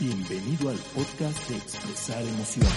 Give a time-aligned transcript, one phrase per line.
[0.00, 2.70] Bienvenido al podcast de Expresar Emociones.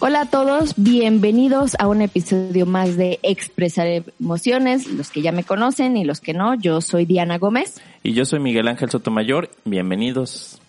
[0.00, 3.86] Hola a todos, bienvenidos a un episodio más de Expresar
[4.20, 7.80] Emociones, los que ya me conocen y los que no, yo soy Diana Gómez.
[8.02, 10.60] Y yo soy Miguel Ángel Sotomayor, bienvenidos.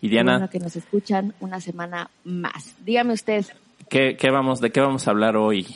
[0.00, 2.74] Y Diana, bueno que nos escuchan una semana más.
[2.86, 3.44] Dígame usted.
[3.88, 5.66] ¿Qué, qué vamos, ¿de qué vamos a hablar hoy?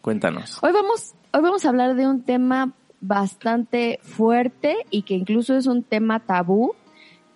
[0.00, 0.58] Cuéntanos.
[0.62, 5.66] Hoy vamos, hoy vamos a hablar de un tema bastante fuerte y que incluso es
[5.66, 6.74] un tema tabú.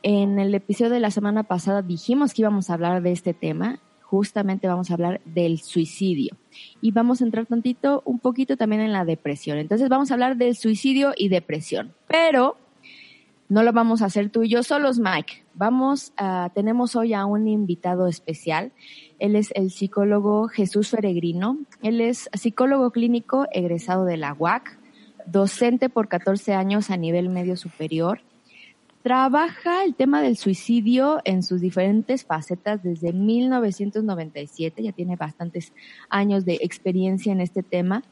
[0.02, 3.80] En el episodio de la semana pasada dijimos que íbamos a hablar de este tema.
[4.02, 6.36] Justamente vamos a hablar del suicidio.
[6.80, 9.58] Y vamos a entrar tantito, un poquito también en la depresión.
[9.58, 11.94] Entonces vamos a hablar del suicidio y depresión.
[12.06, 12.56] Pero
[13.48, 15.44] no lo vamos a hacer tú y yo solos, Mike.
[15.54, 18.72] Vamos a, tenemos hoy a un invitado especial.
[19.18, 21.58] Él es el psicólogo Jesús Feregrino.
[21.82, 24.78] Él es psicólogo clínico egresado de la UAC,
[25.26, 28.20] docente por 14 años a nivel medio superior.
[29.02, 35.74] Trabaja el tema del suicidio en sus diferentes facetas desde 1997, ya tiene bastantes
[36.08, 38.02] años de experiencia en este tema.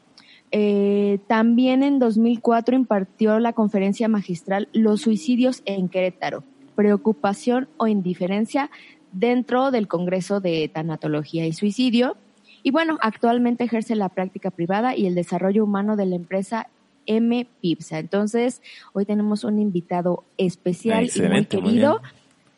[0.55, 6.43] Eh, también en 2004 impartió la conferencia magistral Los suicidios en Querétaro,
[6.75, 8.69] preocupación o indiferencia
[9.11, 12.17] dentro del Congreso de Tanatología y Suicidio.
[12.61, 16.67] Y bueno, actualmente ejerce la práctica privada y el desarrollo humano de la empresa
[17.07, 17.47] M.
[17.59, 17.97] Pipsa.
[17.97, 18.61] Entonces,
[18.93, 21.99] hoy tenemos un invitado especial Excelente, y muy querido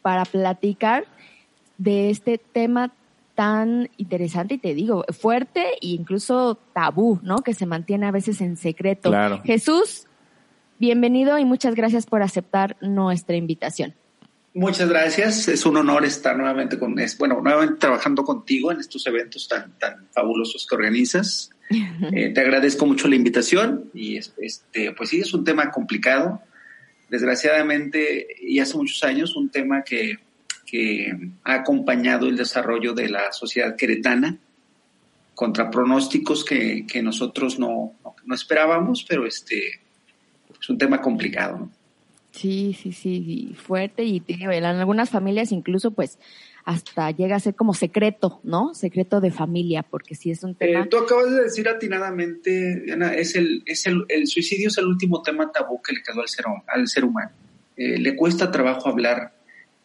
[0.02, 1.06] para platicar
[1.78, 2.92] de este tema
[3.36, 7.38] tan interesante y te digo, fuerte e incluso tabú, ¿no?
[7.44, 9.10] Que se mantiene a veces en secreto.
[9.10, 9.42] Claro.
[9.44, 10.08] Jesús,
[10.80, 13.94] bienvenido y muchas gracias por aceptar nuestra invitación.
[14.54, 15.50] Muchas gracias.
[15.50, 19.78] Es un honor estar nuevamente con, es, bueno, nuevamente trabajando contigo en estos eventos tan,
[19.80, 21.50] tan fabulosos que organizas.
[22.14, 26.40] Eh, te agradezco mucho la invitación y es- este, pues sí, es un tema complicado.
[27.10, 30.18] Desgraciadamente, y hace muchos años, un tema que,
[30.76, 34.38] que ha acompañado el desarrollo de la sociedad queretana
[35.34, 39.80] contra pronósticos que, que nosotros no, no, no esperábamos, pero este,
[40.60, 41.60] es un tema complicado.
[41.60, 41.72] ¿no?
[42.32, 46.20] Sí, sí, sí, y fuerte y te digo, en algunas familias incluso pues
[46.66, 48.74] hasta llega a ser como secreto, ¿no?
[48.74, 50.82] Secreto de familia, porque sí es un tema.
[50.82, 54.88] Eh, tú acabas de decir atinadamente, Diana, es el, es el, el suicidio es el
[54.88, 57.32] último tema tabú que le quedó al ser, al ser humano.
[57.78, 59.35] Eh, le cuesta trabajo hablar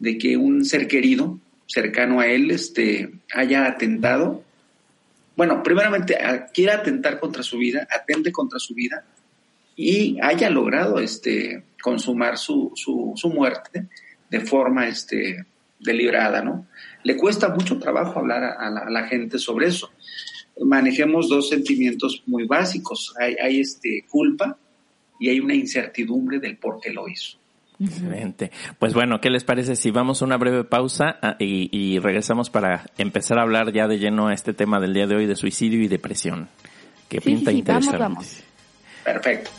[0.01, 4.43] de que un ser querido, cercano a él, este, haya atentado.
[5.37, 6.19] Bueno, primeramente,
[6.53, 9.05] quiera atentar contra su vida, atente contra su vida
[9.77, 13.87] y haya logrado este, consumar su, su, su muerte
[14.29, 15.45] de forma este,
[15.79, 16.67] deliberada, ¿no?
[17.05, 19.91] Le cuesta mucho trabajo hablar a, a la, a la gente sobre eso.
[20.61, 23.15] Manejemos dos sentimientos muy básicos.
[23.19, 24.59] Hay, hay este, culpa
[25.19, 27.40] y hay una incertidumbre del por qué lo hizo.
[27.81, 28.51] Excelente.
[28.79, 32.51] Pues bueno, ¿qué les parece si vamos a una breve pausa ah, y, y regresamos
[32.51, 35.37] para empezar a hablar ya de lleno a este tema del día de hoy de
[35.37, 36.49] suicidio y depresión?
[37.09, 37.99] Que Sí, pinta sí, sí, vamos, interesante.
[37.99, 38.43] vamos.
[39.05, 39.51] Perfecto.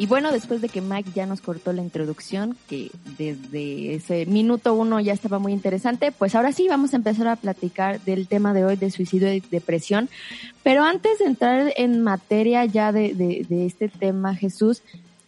[0.00, 4.72] Y bueno, después de que Mike ya nos cortó la introducción, que desde ese minuto
[4.72, 8.54] uno ya estaba muy interesante, pues ahora sí vamos a empezar a platicar del tema
[8.54, 10.08] de hoy de suicidio y depresión.
[10.62, 14.82] Pero antes de entrar en materia ya de, de, de este tema, Jesús,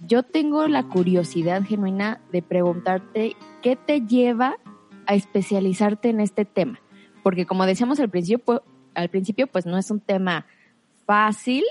[0.08, 4.56] yo tengo la curiosidad genuina de preguntarte qué te lleva
[5.04, 6.80] a especializarte en este tema.
[7.22, 8.60] Porque como decíamos al principio, pues,
[8.94, 10.46] al principio, pues no es un tema
[11.04, 11.62] fácil,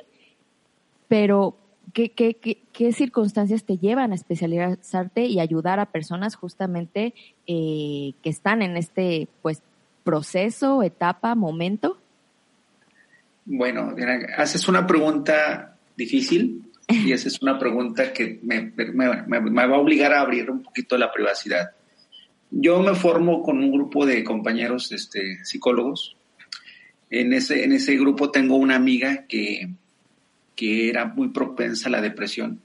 [1.08, 1.58] pero
[1.94, 7.14] ¿qué, qué, qué, qué circunstancias te llevan a especializarte y ayudar a personas justamente
[7.48, 9.62] eh, que están en este pues
[10.04, 11.98] proceso, etapa, momento?
[13.46, 13.96] Bueno,
[14.38, 19.76] haces una pregunta difícil y esa es una pregunta que me, me- me- me va
[19.76, 21.72] a obligar a abrir un poquito la privacidad.
[22.52, 26.16] Yo me formo con un grupo de compañeros este, psicólogos.
[27.10, 29.70] En ese, en ese grupo tengo una amiga que,
[30.56, 32.62] que era muy propensa a la depresión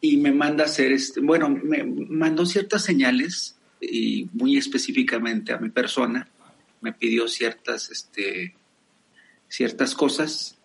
[0.00, 5.58] y me manda a hacer, este, bueno, me mandó ciertas señales y muy específicamente a
[5.58, 6.28] mi persona,
[6.80, 8.54] me pidió ciertas, este,
[9.48, 10.56] ciertas cosas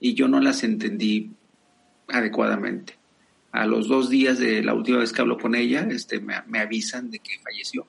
[0.00, 1.30] y yo no las entendí
[2.08, 2.96] adecuadamente.
[3.52, 6.58] A los dos días de la última vez que hablo con ella, este, me, me
[6.58, 7.86] avisan de que falleció.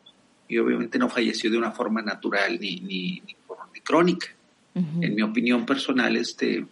[0.47, 4.27] Y obviamente no falleció de una forma natural ni, ni, ni, por- ni crónica.
[4.75, 6.65] En mi opinión personal, este,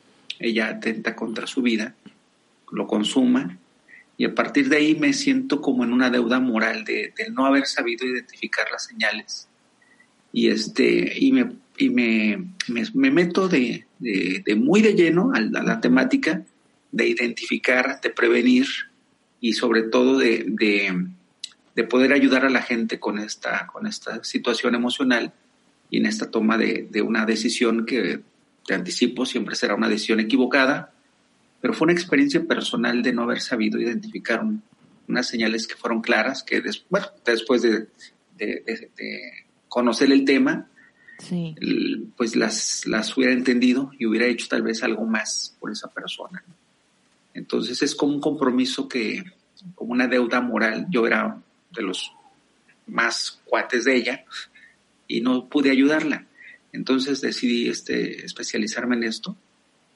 [0.44, 1.95] ella atenta contra su vida,
[2.72, 3.57] lo consuma,
[4.18, 7.66] y a partir de ahí me siento como en una deuda moral de, no haber
[7.66, 9.48] sabido identificar las señales.
[10.31, 15.80] Y, este, y, me, y me, me, meto de, de, muy de lleno a la,
[15.80, 16.44] temática
[16.92, 18.68] de identificar, de prevenir
[19.39, 24.75] y sobre todo de, de, poder ayudar a la gente con esta, con esta situación
[24.75, 25.34] emocional
[25.89, 28.22] y en esta toma de, de una decisión que,
[28.65, 30.94] te anticipo, siempre será una decisión equivocada,
[31.62, 34.44] pero fue una experiencia personal de no haber sabido identificar
[35.07, 37.88] unas señales que fueron claras, que bueno, después de,
[39.69, 40.68] conocer el tema,
[42.18, 46.44] pues las, las hubiera entendido y hubiera hecho tal vez algo más por esa persona.
[47.33, 49.24] Entonces es como un compromiso que,
[49.75, 52.12] como una deuda moral, yo era de los
[52.88, 54.25] más cuates de ella
[55.07, 56.27] y no pude ayudarla.
[56.74, 59.38] Entonces decidí este, especializarme en esto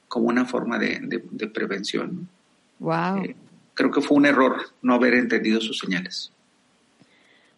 [0.07, 1.19] como una forma de,
[1.53, 2.29] prevención.
[2.79, 3.23] Wow.
[3.23, 3.35] Eh,
[3.73, 6.31] creo que fue un error no haber entendido sus señales.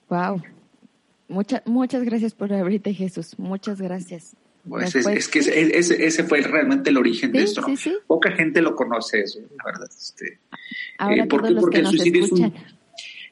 [0.10, 0.42] Wow.
[1.28, 3.38] Muchas, muchas gracias por abrirte, Jesús.
[3.38, 4.36] Muchas gracias.
[4.68, 7.66] Pues es, que ese, fue realmente el origen de esto.
[8.08, 9.90] Poca gente lo conoce eso, la verdad.
[9.90, 10.40] Este,
[10.98, 12.54] Ahora eh, porque, el suicidio es un,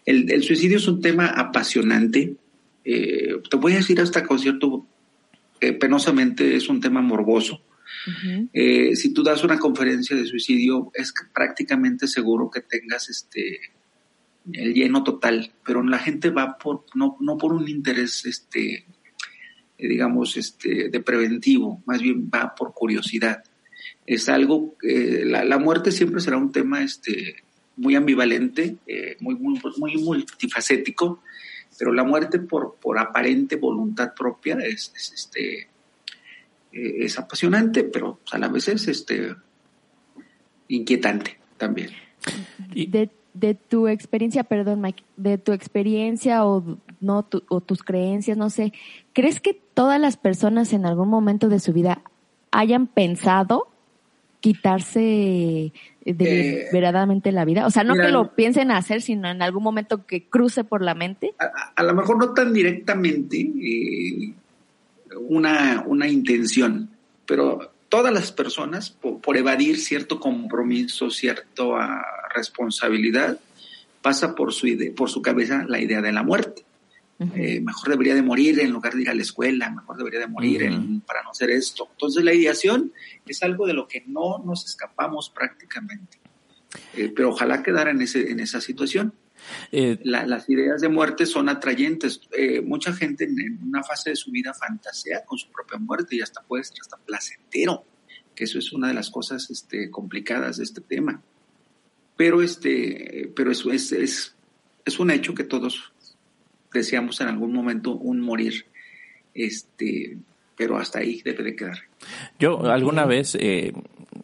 [0.06, 2.36] el, suicidio es un tema apasionante.
[2.86, 4.86] Eh, te voy a decir hasta con cierto,
[5.80, 7.62] penosamente es un tema morboso.
[8.54, 13.60] Eh, si tú das una conferencia de suicidio, es prácticamente seguro que tengas este
[14.54, 18.86] el lleno total, pero la gente va por no, no por un interés este
[19.78, 23.44] eh, digamos este de preventivo, más bien va por curiosidad.
[24.06, 27.44] Es algo que la, muerte siempre será un tema este
[27.76, 31.22] muy ambivalente, eh, muy, muy, muy multifacético,
[31.78, 35.68] pero la muerte por, por aparente voluntad propia es, es este
[36.72, 39.36] eh, es apasionante, pero a la vez es este
[40.68, 41.92] inquietante también.
[42.74, 48.50] De, de tu experiencia, perdón Mike, de tu experiencia o, no, o tus creencias, no
[48.50, 48.74] sé,
[49.14, 52.02] ¿crees que todas las personas en algún momento de su vida
[52.52, 53.70] hayan pensado
[54.40, 55.74] quitarse
[56.06, 57.66] deliberadamente eh, la vida?
[57.66, 60.96] O sea, no que lo piensen hacer, sino en algún momento que cruce por la
[60.96, 61.34] mente.
[61.76, 64.34] A, lo mejor no tan directamente, eh,
[65.28, 66.90] una, una intención,
[67.26, 71.64] pero todas las personas, por, evadir cierto compromiso, cierta
[72.34, 73.40] responsabilidad,
[74.02, 76.64] pasa por su, por su cabeza la idea de la muerte.
[77.20, 80.28] Eh, mejor debería de morir en lugar de ir a la escuela, mejor debería de
[80.28, 80.70] morir
[81.06, 81.88] para no hacer esto.
[81.92, 82.94] Entonces la ideación
[83.26, 86.20] es algo de lo que no nos escapamos prácticamente.
[86.96, 89.14] Eh, pero ojalá quedara en, ese, en esa situación.
[89.72, 92.22] Eh, las ideas de muerte son atrayentes.
[92.38, 96.22] Eh, mucha gente en, una fase de su vida fantasea con su propia muerte y
[96.22, 97.86] hasta puede ser hasta placentero,
[98.36, 101.22] que eso es una de las cosas este, complicadas de este tema.
[102.16, 104.36] Pero, este, pero eso es, es,
[104.84, 105.94] es un hecho que todos
[106.78, 108.66] deseamos en algún momento un morir.
[109.34, 110.18] Este,
[110.56, 111.78] pero hasta ahí debe de quedar.
[112.40, 113.74] Yo alguna vez, eh,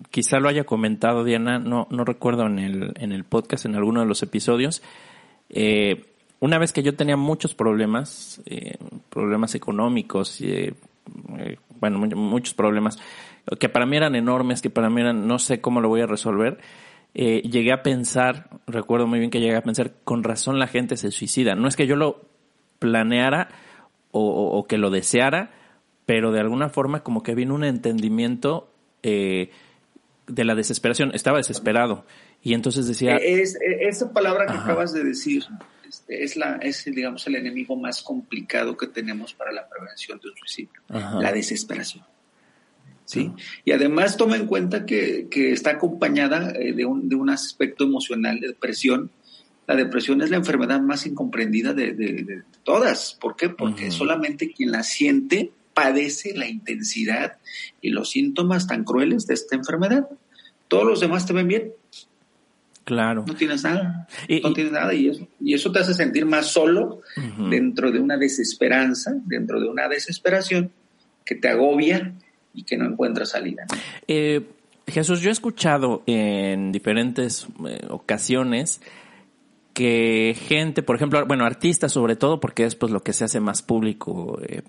[0.10, 4.02] quizá lo haya comentado Diana, no, no recuerdo en el, en el podcast, en alguno
[4.02, 4.82] de los episodios,
[5.50, 6.06] eh,
[6.40, 8.76] una vez que yo tenía muchos problemas, eh,
[9.10, 10.74] problemas económicos, eh,
[11.80, 13.00] bueno, muchos problemas,
[13.60, 16.06] que para mí eran enormes, que para mí eran, no sé cómo lo voy a
[16.06, 16.60] resolver,
[17.14, 21.12] llegué a pensar, recuerdo muy bien que llegué a pensar, con razón la gente se
[21.12, 21.56] suicida.
[21.56, 22.33] No es que yo lo
[22.84, 23.50] planeara
[24.12, 25.52] o, o que lo deseara,
[26.06, 28.70] pero de alguna forma como que vino un entendimiento
[29.02, 29.50] eh,
[30.28, 31.12] de la desesperación.
[31.14, 32.06] Estaba desesperado
[32.42, 33.16] y entonces decía...
[33.16, 35.44] Es, esa palabra que acabas de decir
[35.88, 40.30] este, es, la, es, digamos, el enemigo más complicado que tenemos para la prevención de
[40.30, 42.04] un suicidio, la desesperación.
[43.06, 43.32] ¿sí?
[43.66, 47.84] Y además toma en cuenta que, que está acompañada eh, de, un, de un aspecto
[47.84, 49.12] emocional de depresión.
[49.68, 53.18] La depresión es la enfermedad más incomprendida de, de, todas.
[53.20, 53.50] ¿Por qué?
[53.50, 57.38] Porque solamente quien la siente padece la intensidad
[57.82, 60.08] y los síntomas tan crueles de esta enfermedad.
[60.68, 61.72] Todos los demás te ven bien,
[62.84, 63.24] Claro.
[63.26, 64.08] No tienes nada.
[64.28, 67.02] Y, no tienes nada y eso, y eso te hace sentir más solo
[67.50, 70.72] dentro de una desesperanza, dentro de una desesperación
[71.26, 72.14] que te agobia
[72.54, 73.66] y que no encuentras salida.
[74.08, 74.42] Eh,
[74.88, 78.82] Jesús, yo he escuchado en diferentes eh, ocasiones
[79.74, 83.40] que gente, por ejemplo, bueno, artistas sobre todo, porque es pues lo que se hace
[83.40, 84.62] más público, eh,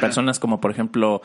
[0.00, 1.22] personas como por ejemplo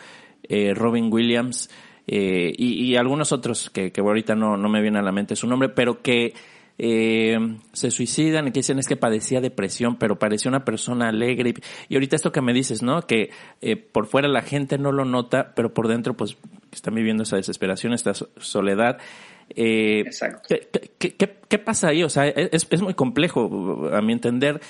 [0.76, 1.70] Robin Williams,
[2.08, 5.48] eh, y, algunos otros que, que ahorita no, no me viene a la mente su
[5.48, 6.34] nombre, pero que
[6.78, 7.38] eh,
[7.74, 11.56] se suicidan y que dicen es que padecía depresión, pero parecía una persona alegre.
[11.90, 13.02] Y, ahorita esto que me dices, ¿no?
[13.02, 13.32] Que
[13.62, 16.38] eh, por fuera la gente no lo nota, pero por dentro pues
[16.72, 19.00] están viviendo esa desesperación, esta soledad.
[19.50, 20.56] Eh, Exacto.
[20.98, 22.04] ¿qué, qué, pasa ahí?
[22.04, 24.62] O sea, es, es muy complejo, a mi entender,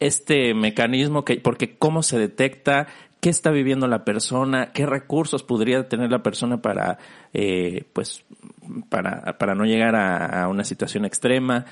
[0.00, 2.88] este mecanismo, que, porque cómo se detecta,
[3.20, 6.98] qué está viviendo la persona, qué recursos podría tener la persona para,
[7.32, 8.24] eh, pues,
[8.88, 11.66] para, para no llegar a, una situación extrema.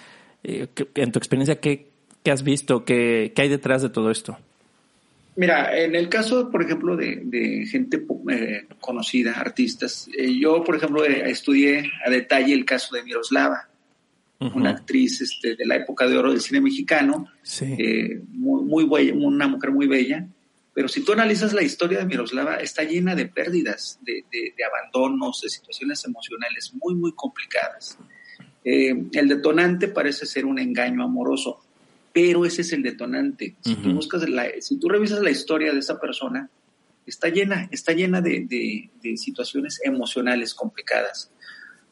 [0.45, 1.91] Eh, en tu experiencia, ¿qué,
[2.23, 2.85] qué has visto?
[2.85, 4.39] ¿Qué, ¿Qué, hay detrás de todo esto?
[5.39, 11.05] Mira, en el caso, por ejemplo, de, de gente eh, conocida, artistas, yo, por ejemplo,
[11.05, 13.69] estudié a detalle el caso de Miroslava,
[14.41, 17.29] una actriz este, de la época de oro del cine mexicano,
[18.33, 20.27] muy, muy, una mujer muy bella,
[20.75, 24.25] pero si tú analizas la historia de Miroslava, está llena de pérdidas, de,
[24.67, 27.97] abandonos, de situaciones emocionales muy, muy complicadas.
[28.65, 31.61] Eh, el detonante parece ser un engaño amoroso,
[32.19, 33.55] pero ese es el detonante.
[33.61, 34.27] Si tú buscas,
[34.59, 36.51] si tú revisas la historia de esa persona,
[37.07, 41.31] está llena, está llena de, situaciones emocionales complicadas.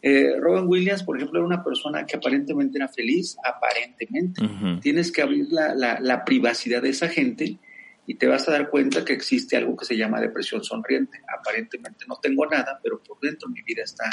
[0.03, 4.43] Eh, Robin Williams, por ejemplo, era una persona que aparentemente era feliz, aparentemente.
[4.83, 7.61] Tienes que abrir la, la, privacidad de esa gente
[8.05, 11.21] y te vas a dar cuenta que existe algo que se llama depresión sonriente.
[11.39, 14.11] Aparentemente no tengo nada, pero por dentro mi vida está,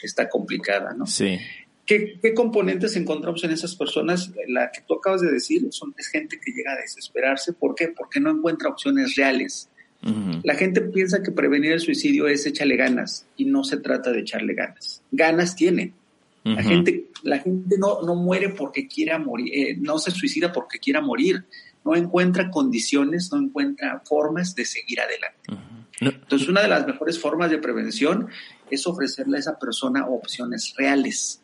[0.00, 1.06] está complicada, ¿no?
[1.06, 1.40] Sí.
[1.86, 4.32] ¿Qué, ¿Qué, componentes encontramos en esas personas?
[4.48, 7.52] La que tú acabas de decir son, es gente que llega a desesperarse.
[7.52, 7.88] ¿Por qué?
[7.88, 9.70] Porque no encuentra opciones reales.
[10.44, 14.20] La gente piensa que prevenir el suicidio es echarle ganas y no se trata de
[14.20, 15.02] echarle ganas.
[15.10, 15.94] Ganas tiene.
[16.44, 20.78] La gente, la gente no, no muere porque quiera morir, eh, no se suicida porque
[20.78, 21.44] quiera morir
[21.86, 25.64] no encuentra condiciones, no encuentra formas de seguir adelante.
[26.00, 28.28] Entonces, una de las mejores formas de prevención
[28.70, 31.40] es ofrecerle a esa persona opciones reales.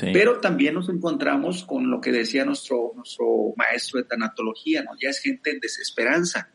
[0.00, 4.92] Pero también nos encontramos con lo que decía nuestro, nuestro maestro de tanatología, ¿no?
[5.00, 6.50] Ya es gente en desesperanza,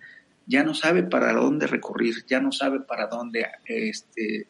[0.45, 4.47] ya no sabe para dónde recurrir, ya no sabe para dónde, este,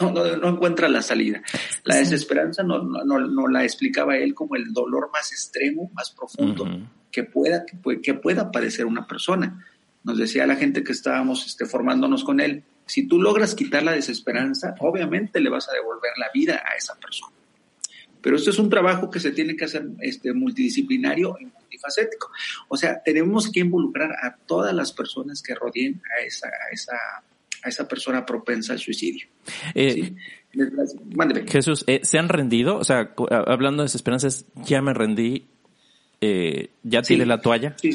[0.00, 1.42] no, no, encuentra la salida.
[1.84, 6.66] La desesperanza no, no, la explicaba él como el dolor más extremo, más profundo
[7.10, 7.64] que pueda,
[8.02, 9.64] que, pueda padecer una persona.
[10.04, 13.92] Nos decía la gente que estábamos este, formándonos con él, si tú logras quitar la
[13.92, 17.34] desesperanza, obviamente le vas a devolver la vida a esa persona.
[18.26, 22.32] Pero esto es un trabajo que se tiene que hacer este, multidisciplinario y multifacético.
[22.66, 26.96] O sea, tenemos que involucrar a todas las personas que rodeen a esa, a esa,
[27.62, 29.28] a esa persona propensa al suicidio.
[29.76, 30.12] Eh,
[31.46, 32.78] Jesús, eh, ¿se han rendido?
[32.78, 35.46] O sea, hablando de desesperanzas, ya me rendí,
[36.20, 37.76] eh, ya tiene la toalla.
[37.80, 37.92] Sí,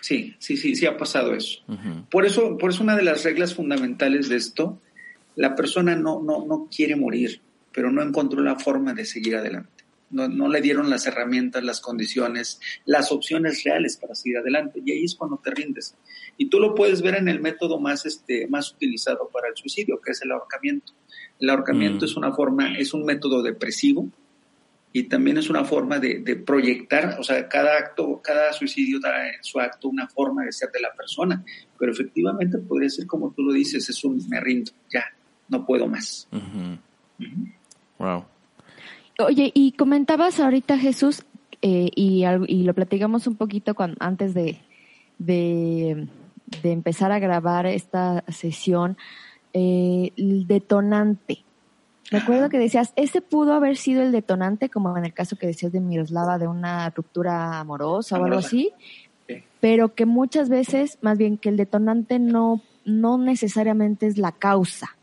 [0.00, 1.64] sí, sí, sí, sí, ha pasado eso.
[2.12, 4.80] Por eso, por eso una de las reglas fundamentales de esto,
[5.34, 7.40] la persona no, no, no quiere morir,
[7.78, 9.84] pero no encontró la forma de seguir adelante.
[10.10, 14.82] No, no, le dieron las herramientas, las condiciones, las opciones reales para seguir adelante.
[14.84, 15.94] Y ahí es cuando te rindes.
[16.36, 20.00] Y tú lo puedes ver en el método más, este, más utilizado para el suicidio,
[20.00, 20.92] que es el ahorcamiento.
[21.38, 22.08] El ahorcamiento mm.
[22.08, 24.10] es una forma, es un método depresivo
[24.92, 29.44] y también es una forma de, proyectar, o sea, cada acto, cada suicidio da en
[29.44, 31.44] su acto una forma de ser de la persona,
[31.78, 35.04] pero efectivamente podría ser como tú lo dices, es un me rindo, ya,
[35.48, 36.26] no puedo más.
[37.98, 38.24] Wow.
[39.18, 41.24] Oye, y comentabas ahorita Jesús,
[41.60, 44.60] eh, y, y, lo platicamos un poquito antes de,
[45.18, 46.06] de,
[46.62, 48.96] empezar a grabar esta sesión,
[49.52, 51.44] eh, el detonante.
[52.10, 55.72] Recuerdo que decías, ese pudo haber sido el detonante, como en el caso que decías
[55.72, 58.72] de Miroslava, de una ruptura amorosa o algo así,
[59.60, 64.96] pero que muchas veces, más bien que el detonante no, no necesariamente es la causa.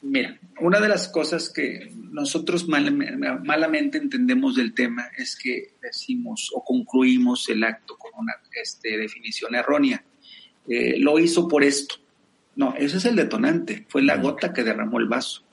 [0.00, 6.64] Mira, una de las cosas que nosotros malamente entendemos del tema es que decimos o
[6.64, 10.04] concluimos el acto con una este, definición errónea.
[10.68, 11.96] Eh, lo hizo por esto.
[12.56, 15.46] No, ese es el detonante, fue la gota que derramó el vaso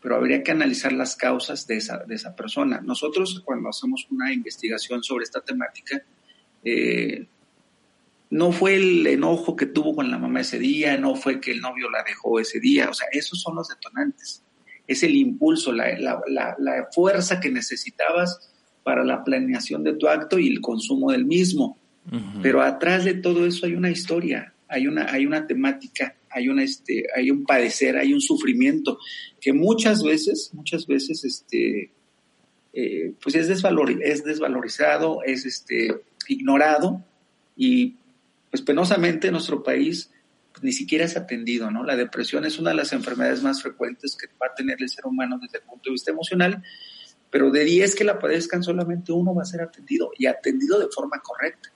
[0.00, 2.80] pero habría que analizar las causas de esa, de esa persona.
[2.80, 6.02] Nosotros cuando hacemos una investigación sobre esta temática,
[6.64, 7.26] eh,
[8.30, 11.60] no fue el enojo que tuvo con la mamá ese día, no fue que el
[11.60, 14.42] novio la dejó ese día, o sea, esos son los detonantes.
[14.86, 16.22] Es el impulso, la,
[16.94, 18.50] fuerza que necesitabas
[18.82, 21.78] para la planeación de tu acto y el consumo del mismo.
[22.42, 26.62] Pero atrás de todo eso hay una historia, hay una, hay una temática hay, una,
[26.62, 28.98] este, hay un padecer, hay un sufrimiento
[29.40, 31.90] que muchas veces, muchas veces, este,
[32.72, 37.02] eh, pues es, es desvalorizado, es este, ignorado
[37.56, 37.96] y
[38.50, 40.10] pues penosamente en nuestro país
[40.52, 41.84] pues, ni siquiera es atendido, ¿no?
[41.84, 45.06] La depresión es una de las enfermedades más frecuentes que va a tener el ser
[45.06, 46.62] humano desde el punto de vista emocional,
[47.30, 50.88] pero de 10 que la padezcan, solamente uno va a ser atendido y atendido de
[50.88, 51.70] forma correcta.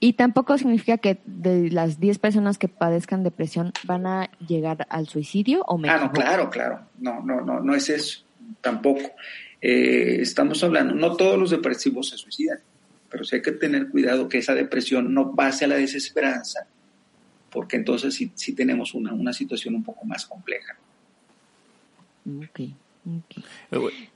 [0.00, 5.08] Y tampoco significa que de las 10 personas que padezcan depresión van a llegar al
[5.08, 6.80] suicidio o Ah, no, claro, claro.
[6.98, 8.20] No, no, no, no es eso.
[8.60, 9.02] Tampoco.
[9.60, 12.60] Eh, estamos hablando, no todos los depresivos se suicidan,
[13.10, 16.66] pero sí hay que tener cuidado que esa depresión no pase a la desesperanza,
[17.50, 20.76] porque entonces sí, sí tenemos una, una situación un poco más compleja.
[22.26, 22.60] Ok,
[23.06, 23.44] ok.
[23.70, 24.08] Eh,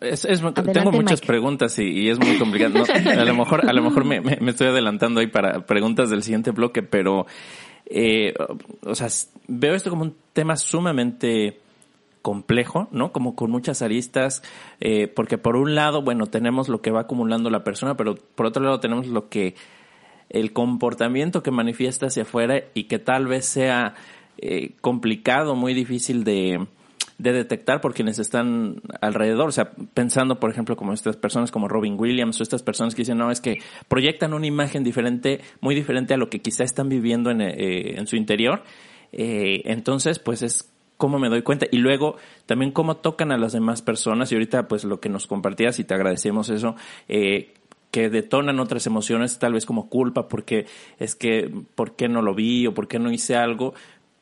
[0.00, 0.40] es, es,
[0.72, 2.84] tengo muchas preguntas y, es muy complicado.
[2.94, 6.52] a lo mejor, a lo mejor me, me, estoy adelantando ahí para preguntas del siguiente
[6.52, 7.26] bloque, pero,
[7.86, 8.32] eh,
[8.82, 9.08] o sea,
[9.48, 11.60] veo esto como un tema sumamente
[12.22, 13.12] complejo, ¿no?
[13.12, 14.42] Como con muchas aristas,
[14.80, 18.46] eh, porque por un lado, bueno, tenemos lo que va acumulando la persona, pero por
[18.46, 19.54] otro lado tenemos lo que,
[20.28, 23.94] el comportamiento que manifiesta hacia afuera y que tal vez sea
[24.38, 26.66] eh, complicado, muy difícil de,
[27.18, 29.48] de detectar por quienes están alrededor.
[29.48, 33.02] O sea, pensando, por ejemplo, como estas personas como Robin Williams o estas personas que
[33.02, 33.58] dicen, no, es que
[33.88, 38.06] proyectan una imagen diferente, muy diferente a lo que quizá están viviendo en, eh, en
[38.06, 38.62] su interior.
[39.12, 40.69] Eh, entonces, pues es
[41.00, 41.66] cómo me doy cuenta.
[41.72, 42.16] Y luego
[42.46, 44.30] también cómo tocan a las demás personas.
[44.30, 46.76] Y ahorita pues lo que nos compartías y te agradecemos eso
[47.08, 47.54] eh,
[47.90, 50.66] que detonan otras emociones tal vez como culpa porque
[51.00, 53.74] es que por qué no lo vi o por qué no hice algo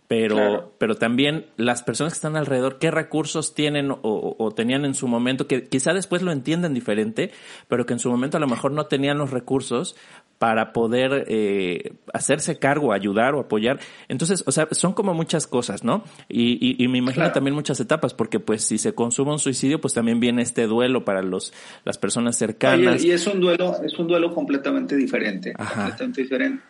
[0.08, 5.06] pero, pero también las personas que están alrededor, qué recursos tienen o, tenían en su
[5.06, 7.30] momento, que quizá después lo entienden diferente,
[7.68, 9.96] pero que en su momento a lo mejor no tenían los recursos
[10.38, 13.80] para poder eh, hacerse cargo, ayudar o apoyar.
[14.08, 16.04] Entonces, o sea, son como muchas cosas, ¿no?
[16.28, 19.94] Y, y, me imagino también muchas etapas, porque pues si se consume un suicidio, pues
[19.94, 21.52] también viene este duelo para los
[21.84, 23.02] las personas cercanas.
[23.02, 26.62] y es un duelo, es un duelo completamente diferente, completamente diferente.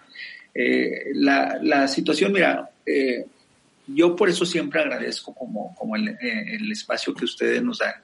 [0.54, 3.26] Eh, la, la situación, mira, eh,
[3.86, 7.94] yo por eso siempre agradezco como, como el, eh, el, espacio que ustedes nos dan,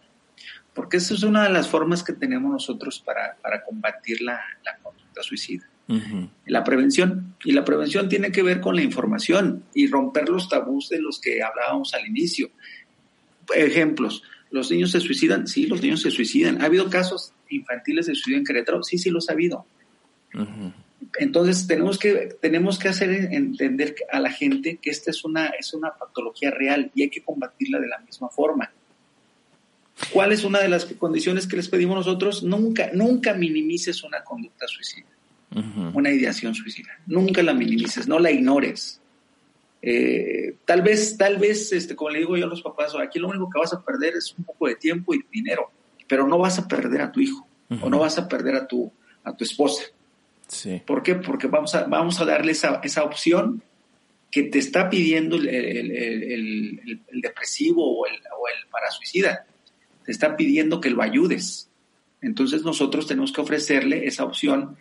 [0.72, 4.78] porque esa es una de las formas que tenemos nosotros para, para combatir la, la,
[5.14, 5.68] conducta suicida.
[6.46, 7.36] La prevención.
[7.44, 11.20] Y la prevención tiene que ver con la información y romper los tabús de los
[11.20, 12.50] que hablábamos al inicio.
[13.54, 15.46] Ejemplos, ¿los niños se suicidan?
[15.46, 16.62] Sí, los niños se suicidan.
[16.62, 18.82] ¿Ha habido casos infantiles de suicidio en Querétaro?
[18.82, 19.66] Sí, sí los ha habido.
[21.18, 25.74] Entonces tenemos que, tenemos que hacer entender a la gente que esta es una, es
[25.74, 28.72] una patología real y hay que combatirla de la misma forma.
[30.12, 32.42] ¿Cuál es una de las condiciones que les pedimos nosotros?
[32.42, 35.06] Nunca, nunca minimices una conducta suicida,
[35.92, 36.90] una ideación suicida.
[37.06, 39.00] Nunca la minimices, no la ignores.
[39.82, 43.28] Eh, tal vez, tal vez, este, como le digo yo a los papás, aquí lo
[43.28, 45.70] único que vas a perder es un poco de tiempo y dinero,
[46.08, 47.46] pero no vas a perder a tu hijo
[47.82, 48.90] o no vas a perder a tu,
[49.22, 49.82] a tu esposa.
[50.86, 51.16] ¿Por qué?
[51.16, 53.62] Porque vamos a, vamos a darle esa, esa opción
[54.30, 59.46] que te está pidiendo el, el, el, depresivo o el, o el parasuicida.
[60.04, 61.70] Te está pidiendo que lo ayudes.
[62.20, 64.76] Entonces nosotros tenemos que ofrecerle esa opción,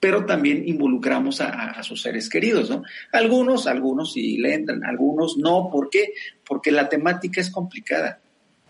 [0.00, 2.82] pero también involucramos a, a, sus seres queridos, ¿no?
[3.12, 5.68] Algunos, algunos sí le entran, algunos no.
[5.70, 6.14] ¿Por qué?
[6.44, 8.20] Porque la temática es complicada,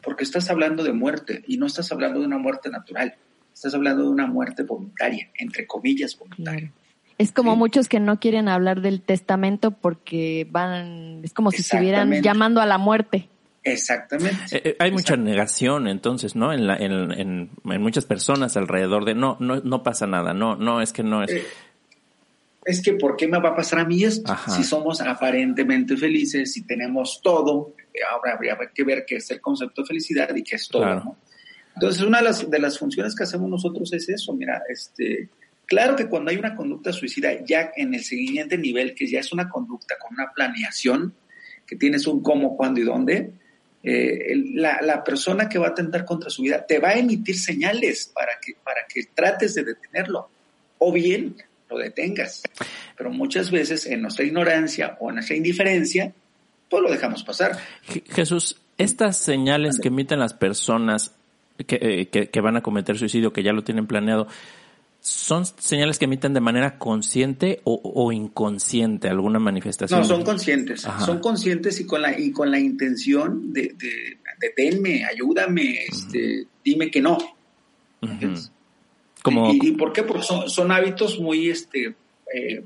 [0.03, 3.15] porque estás hablando de muerte y no estás hablando de una muerte natural.
[3.55, 6.73] Estás hablando de una muerte voluntaria, entre comillas voluntaria.
[7.19, 12.23] Es como muchos que no quieren hablar del testamento porque van, es como si estuvieran
[12.23, 13.29] llamando a la muerte.
[13.63, 14.57] Exactamente.
[14.57, 16.53] Eh, eh, hay mucha negación entonces, ¿no?
[16.53, 20.57] En, la, en, en, en, muchas personas alrededor de no, no, no pasa nada, no,
[20.57, 21.31] no, es que no es.
[21.31, 21.45] Eh,
[22.65, 24.35] es que ¿por qué me va a pasar a mí esto?
[24.49, 27.75] Si somos aparentemente felices, si tenemos todo,
[28.13, 31.17] ahora habría que ver qué es el concepto de felicidad y qué es todo, ¿no?
[31.75, 35.31] Entonces, una de las, de las funciones que hacemos nosotros es eso, mira, este,
[35.65, 39.33] claro que cuando hay una conducta suicida, ya en el siguiente nivel, que ya es
[39.33, 41.15] una conducta con una planeación,
[41.67, 43.33] que tienes un cómo, cuándo y dónde,
[43.83, 47.39] eh, la, la, persona que va a atentar contra su vida te va a emitir
[47.39, 50.29] señales para que, para que trates de detenerlo,
[50.79, 51.37] o bien
[51.71, 52.43] lo detengas.
[52.97, 56.13] Pero muchas veces en nuestra ignorancia o en nuestra indiferencia,
[56.69, 57.59] pues lo dejamos pasar.
[58.11, 61.15] Jesús, estas señales que emiten las personas
[61.59, 64.27] eh, que, que, van a cometer suicidio, que ya lo tienen planeado,
[65.01, 70.01] ¿son señales que emiten de manera consciente o, o inconsciente alguna manifestación?
[70.01, 70.87] No, son conscientes.
[71.05, 76.91] Son conscientes y con la, y con la intención de, de deténme, ayúdame, este, dime
[76.91, 77.19] que no.
[79.23, 79.53] Como...
[79.53, 80.03] ¿Y, por qué?
[80.03, 81.95] Porque son, son hábitos muy, este,
[82.35, 82.65] eh,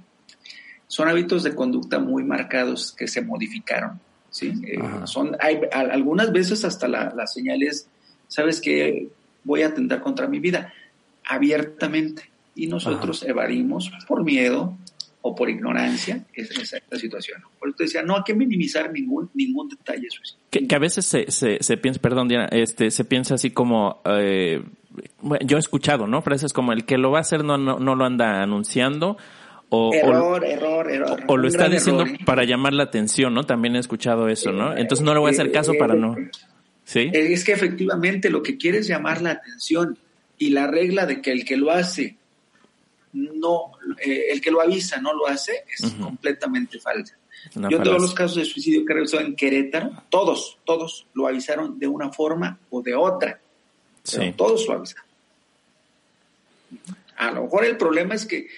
[0.86, 4.00] son hábitos de conducta muy marcados que se modificaron.
[4.30, 4.52] ¿sí?
[4.66, 7.88] Eh, son, hay, algunas veces hasta la, las señales
[8.28, 9.08] sabes que
[9.42, 10.72] voy a atentar contra mi vida
[11.24, 14.76] abiertamente y nosotros evadimos por miedo,
[15.26, 17.40] o por ignorancia esa, esa situación.
[17.58, 20.06] Por eso decía, no hay que minimizar ningún ningún detalle.
[20.50, 24.02] Que, que a veces se, se, se, piensa, perdón Diana, este, se piensa así como,
[24.04, 24.62] eh,
[25.46, 26.20] yo he escuchado, ¿no?
[26.20, 29.16] Frases como el que lo va a hacer no, no, no lo anda anunciando.
[29.70, 31.20] O, error, o, error, error.
[31.26, 32.24] O lo está diciendo error, ¿eh?
[32.26, 33.44] para llamar la atención, ¿no?
[33.44, 34.76] También he escuchado eso, ¿no?
[34.76, 36.16] Entonces no le voy a hacer caso eh, para no.
[36.84, 37.10] ¿Sí?
[37.14, 39.96] Es que efectivamente lo que quiere es llamar la atención
[40.38, 42.16] y la regla de que el que lo hace
[43.12, 43.72] no,
[44.04, 46.00] eh, el que lo avisa no lo hace es uh -huh.
[46.00, 47.16] completamente falsa.
[47.54, 51.26] Una Yo todos los casos de suicidio que he revisado en Querétaro, todos, todos lo
[51.26, 53.40] avisaron de una forma o de otra.
[54.10, 55.04] Pero todos lo avisaron.
[57.16, 58.48] A lo mejor el problema es que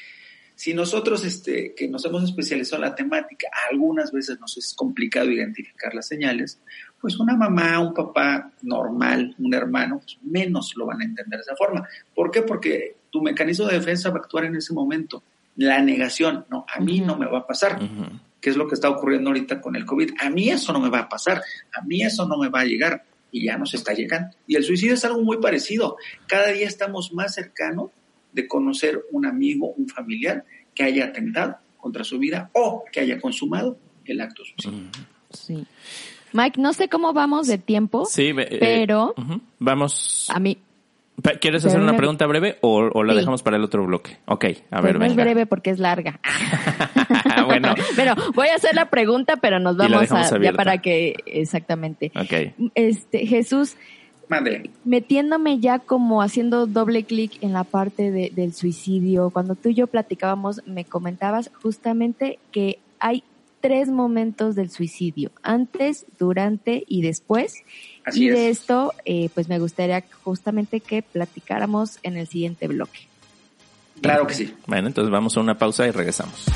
[0.54, 5.30] si nosotros este, que nos hemos especializado en la temática, algunas veces nos es complicado
[5.30, 6.58] identificar las señales,
[7.00, 11.42] pues una mamá, un papá normal, un hermano, pues menos lo van a entender de
[11.42, 11.86] esa forma.
[12.14, 12.42] ¿Por qué?
[12.42, 15.22] Porque tu mecanismo de defensa va a actuar en ese momento.
[15.56, 17.78] La negación, no, a mí no me va a pasar.
[17.82, 18.20] Uh -huh.
[18.40, 20.12] ¿Qué es lo que está ocurriendo ahorita con el COVID?
[20.20, 22.64] A mí eso no me va a pasar, a mí eso no me va a
[22.64, 24.36] llegar y ya nos está llegando.
[24.46, 25.96] Y el suicidio es algo muy parecido.
[26.26, 27.90] Cada día estamos más cercanos
[28.32, 33.20] de conocer un amigo, un familiar que haya atentado contra su vida o que haya
[33.20, 34.90] consumado el acto suicidio.
[34.90, 35.06] -huh.
[35.30, 35.66] Sí.
[36.32, 39.40] Mike, no sé cómo vamos de tiempo, sí, eh, pero uh -huh.
[39.58, 40.28] vamos.
[40.32, 40.58] A mí.
[41.40, 43.20] ¿Quieres hacer una pregunta breve o, o la sí.
[43.20, 44.18] dejamos para el otro bloque?
[44.26, 45.06] Ok, a ver, pues no venga.
[45.06, 46.20] es breve porque es larga.
[47.46, 47.74] bueno.
[47.96, 52.12] pero voy a hacer la pregunta, pero nos vamos a, ya para que, exactamente.
[52.14, 52.70] Ok.
[52.74, 53.76] Este, Jesús,
[54.28, 54.70] Madre.
[54.84, 59.74] metiéndome ya como haciendo doble clic en la parte de, del suicidio, cuando tú y
[59.74, 63.24] yo platicábamos, me comentabas justamente que hay
[63.60, 67.54] tres momentos del suicidio, antes, durante y después.
[68.04, 68.60] Así y de es.
[68.60, 73.00] esto, eh, pues me gustaría justamente que platicáramos en el siguiente bloque.
[74.00, 74.54] Claro que sí.
[74.66, 76.46] Bueno, entonces vamos a una pausa y regresamos.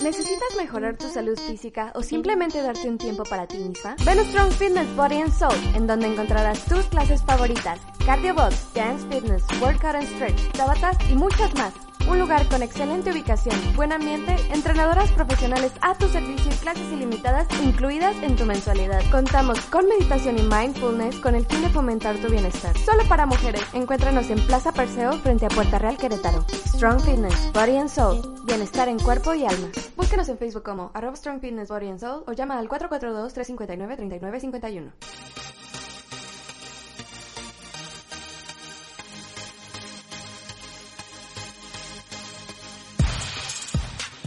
[0.00, 3.96] ¿Necesitas mejorar tu salud física o simplemente darte un tiempo para ti misma?
[4.06, 8.72] Ven a Strong Fitness Body and Soul, en donde encontrarás tus clases favoritas, cardio box,
[8.74, 11.87] dance fitness, workout and stretch, tabatas y muchas más.
[12.08, 17.46] Un lugar con excelente ubicación, buen ambiente, entrenadoras profesionales a tu servicio y clases ilimitadas
[17.62, 19.02] incluidas en tu mensualidad.
[19.10, 22.74] Contamos con meditación y mindfulness con el fin de fomentar tu bienestar.
[22.78, 23.62] Solo para mujeres.
[23.74, 26.46] Encuéntranos en Plaza Perseo frente a Puerta Real Querétaro.
[26.48, 28.22] Strong Fitness, Body and Soul.
[28.46, 29.68] Bienestar en cuerpo y alma.
[29.94, 34.92] Búscanos en Facebook como arroba Strong Fitness Body and Soul o llama al 442-359-3951.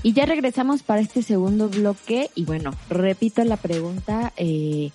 [0.03, 4.89] Y ya regresamos para este segundo bloque y bueno, repito la pregunta eh,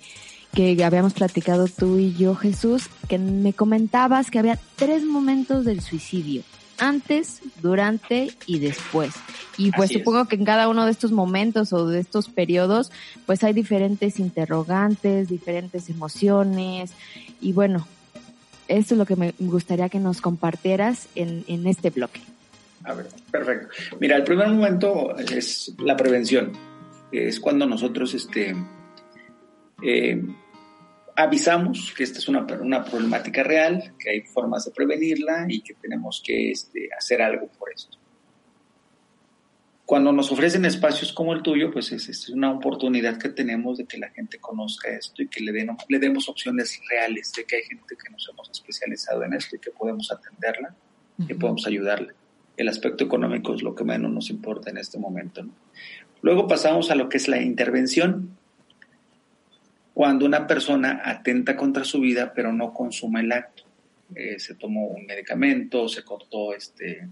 [0.53, 5.79] que habíamos platicado tú y yo, Jesús, que me comentabas que había tres momentos del
[5.79, 6.43] suicidio,
[6.77, 9.13] antes, durante y después.
[9.57, 10.27] Y pues Así supongo es.
[10.27, 12.91] que en cada uno de estos momentos o de estos periodos,
[13.25, 16.91] pues hay diferentes interrogantes, diferentes emociones
[17.39, 17.87] y bueno,
[18.67, 22.19] esto es lo que me gustaría que nos compartieras en, en este bloque.
[22.87, 23.67] A ver, perfecto.
[23.99, 26.53] Mira, el primer momento es la prevención.
[27.11, 28.55] Es cuando nosotros este,
[29.83, 30.23] eh,
[31.13, 35.73] avisamos que esta es una, una, problemática real, que hay formas de prevenirla y que
[35.73, 37.97] tenemos que este, hacer algo por esto.
[39.85, 43.85] Cuando nos ofrecen espacios como el tuyo, pues es, es, una oportunidad que tenemos de
[43.85, 47.57] que la gente conozca esto y que le, den, le demos opciones reales de que
[47.57, 50.73] hay gente que nos hemos especializado en esto y que podemos atenderla
[51.17, 51.39] y uh -huh.
[51.39, 52.13] podemos ayudarla
[52.57, 55.45] el aspecto económico es lo que menos nos importa en este momento.
[56.21, 58.35] Luego pasamos a lo que es la intervención.
[59.93, 63.63] Cuando una persona atenta contra su vida, pero no consume el acto.
[64.15, 67.07] Eh, se tomó un medicamento, se cortó este,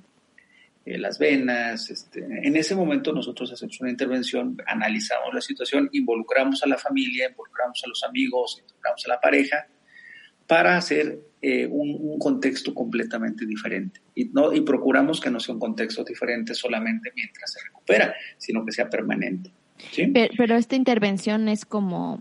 [0.86, 1.92] eh, las venas.
[1.92, 7.30] Este, en ese momento nosotros hacemos una intervención, analizamos la situación, involucramos a la familia,
[7.30, 9.68] involucramos a los amigos, involucramos a la pareja
[10.48, 14.02] para hacer eh, un, un, contexto completamente diferente.
[14.16, 18.66] Y, no, y procuramos que no sea un contexto diferente solamente mientras se recupera, sino
[18.66, 19.52] que sea permanente.
[19.92, 20.08] ¿sí?
[20.08, 22.20] Pero, pero, esta intervención es como,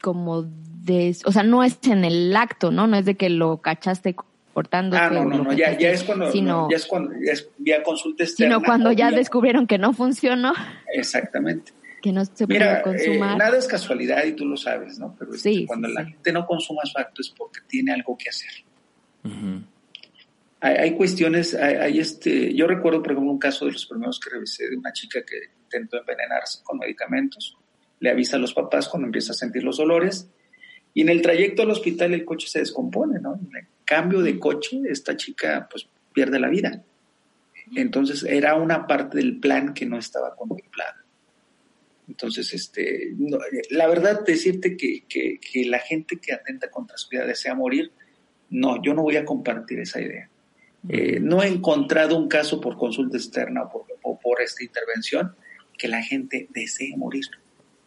[0.00, 2.86] como de, o sea, no es en el acto, ¿no?
[2.86, 4.14] No es de que lo cachaste
[4.54, 4.96] cortando.
[4.96, 7.82] Ah, no, no, no, ya, ya, es cuando, sino, no, ya es cuando, ya es
[7.82, 8.54] consulta externa.
[8.54, 10.52] Sino cuando ya descubrieron que no funcionó.
[10.94, 13.34] Exactamente que no se Mira, puede consumar.
[13.34, 15.14] Eh, nada es casualidad y tú lo sabes, ¿no?
[15.18, 16.10] Pero sí, este, cuando sí, la sí.
[16.12, 18.50] gente no consuma su acto es porque tiene algo que hacer.
[19.24, 19.64] Uh -huh.
[20.60, 24.18] hay, hay, cuestiones, hay, hay, este, yo recuerdo, por ejemplo, un caso de los primeros
[24.18, 27.56] que revisé de una chica que intentó envenenarse con medicamentos.
[28.00, 30.28] Le avisa a los papás cuando empieza a sentir los dolores
[30.94, 33.34] y en el trayecto al hospital el coche se descompone, ¿no?
[33.34, 36.82] En el cambio de coche, esta chica pues pierde la vida.
[37.76, 41.04] Entonces era una parte del plan que no estaba contemplada.
[42.10, 43.14] Entonces, este,
[43.70, 47.92] la verdad, decirte que, que, la gente que atenta contra su vida desea morir,
[48.50, 50.28] no, yo no voy a compartir esa idea.
[50.88, 55.36] Eh, no he encontrado un caso por consulta externa o por, o por, esta intervención
[55.78, 57.26] que la gente desee morir.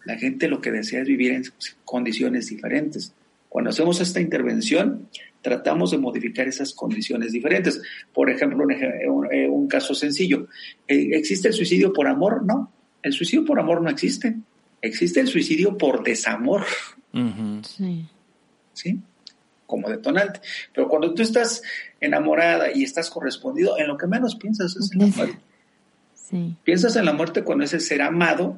[0.05, 1.43] La gente lo que desea es vivir en
[1.83, 3.13] condiciones diferentes.
[3.49, 5.09] Cuando hacemos esta intervención,
[5.41, 7.81] tratamos de modificar esas condiciones diferentes.
[8.13, 10.47] Por ejemplo, un, un caso sencillo.
[10.87, 12.45] Eh, ¿Existe el suicidio por amor?
[12.45, 12.71] No.
[13.03, 14.35] El suicidio por amor no existe.
[14.81, 16.65] Existe el suicidio por desamor.
[17.63, 18.07] Sí.
[18.73, 18.99] ¿Sí?
[19.67, 20.41] Como detonante.
[20.73, 21.61] Pero cuando tú estás
[21.99, 25.39] enamorada y estás correspondido, en lo que menos piensas es en la muerte.
[26.15, 26.55] Sí.
[26.63, 28.57] Piensas en la muerte cuando ese ser amado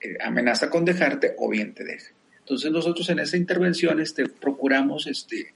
[0.00, 2.12] eh, amenaza con dejarte o bien te deja.
[2.40, 5.54] Entonces nosotros en esa intervención este, procuramos este,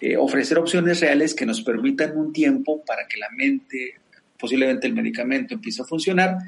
[0.00, 3.94] eh, ofrecer opciones reales que nos permitan un tiempo para que la mente,
[4.38, 6.38] posiblemente el medicamento empiece a funcionar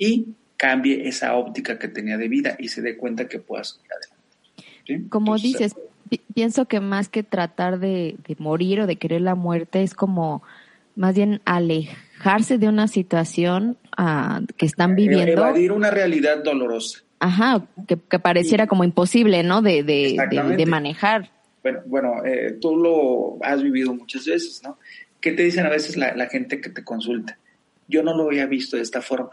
[0.00, 3.90] y cambie esa óptica que tenía de vida y se dé cuenta que pueda seguir
[3.92, 5.08] adelante.
[5.10, 5.76] Como dices,
[6.34, 10.42] pienso que más que tratar de, morir o de querer la muerte es como
[10.96, 15.32] más bien alejarse de una situación ah, que están viviendo.
[15.32, 17.00] Evadir una realidad dolorosa.
[17.20, 19.60] Ajá, que, pareciera como imposible, ¿no?
[19.60, 21.30] De, de, manejar.
[21.62, 24.78] Bueno, bueno eh, tú lo has vivido muchas veces, ¿no?
[25.20, 27.38] ¿Qué te dicen a veces la, la, gente que te consulta?
[27.86, 29.30] Yo no lo había visto de esta forma.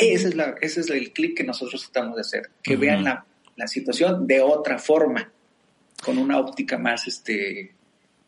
[0.00, 3.24] Ese es, la, ese es el clic que nosotros tratamos de hacer, que vean la,
[3.56, 5.30] la, situación de otra forma,
[6.02, 7.74] con una óptica más este,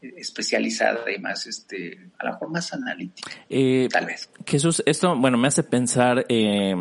[0.02, 3.30] especializada y más, este, a lo mejor más analítica.
[3.48, 4.30] Eh, tal vez.
[4.46, 6.74] Jesús, esto, bueno, me hace pensar eh,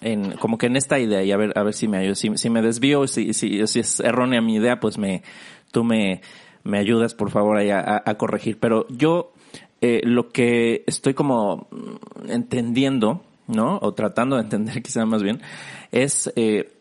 [0.00, 2.50] en, como que en esta idea, y a ver, a ver si me si, si
[2.50, 5.22] me desvío, si, si, si es errónea mi idea, pues me,
[5.70, 6.20] tú me,
[6.64, 8.58] me ayudas, por favor, ahí a, a corregir.
[8.58, 9.32] Pero yo,
[9.80, 11.68] eh, lo que estoy como
[12.28, 13.78] entendiendo, ¿no?
[13.82, 15.40] O tratando de entender quizá más bien,
[15.92, 16.72] es, eh,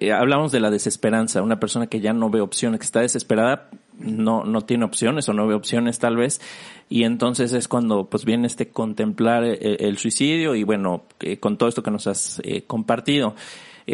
[0.00, 3.68] eh, hablamos de la desesperanza, una persona que ya no ve opciones, que está desesperada,
[3.98, 6.40] no, no tiene opciones o no ve opciones tal vez,
[6.88, 11.04] y entonces es cuando pues viene este contemplar el, eh, el suicidio y bueno,
[11.40, 13.34] con todo esto que nos has compartido,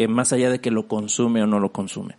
[0.07, 2.15] más allá de que lo consume o no lo consume.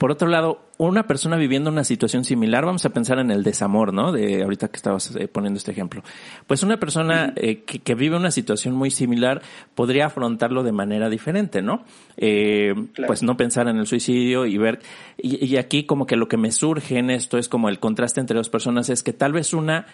[0.00, 3.92] Por otro lado, una persona viviendo una situación similar, vamos a pensar en el desamor,
[3.92, 4.12] ¿no?
[4.12, 6.02] De ahorita que estabas eh, poniendo este ejemplo.
[6.46, 9.42] Pues una persona eh, que, vive una situación muy similar
[9.74, 11.84] podría afrontarlo de manera diferente, ¿no?
[12.16, 12.72] Eh,
[13.06, 14.80] Pues no pensar en el suicidio y ver,
[15.18, 18.20] y, y aquí como que lo que me surge en esto es como el contraste
[18.20, 19.84] entre dos personas es que tal vez una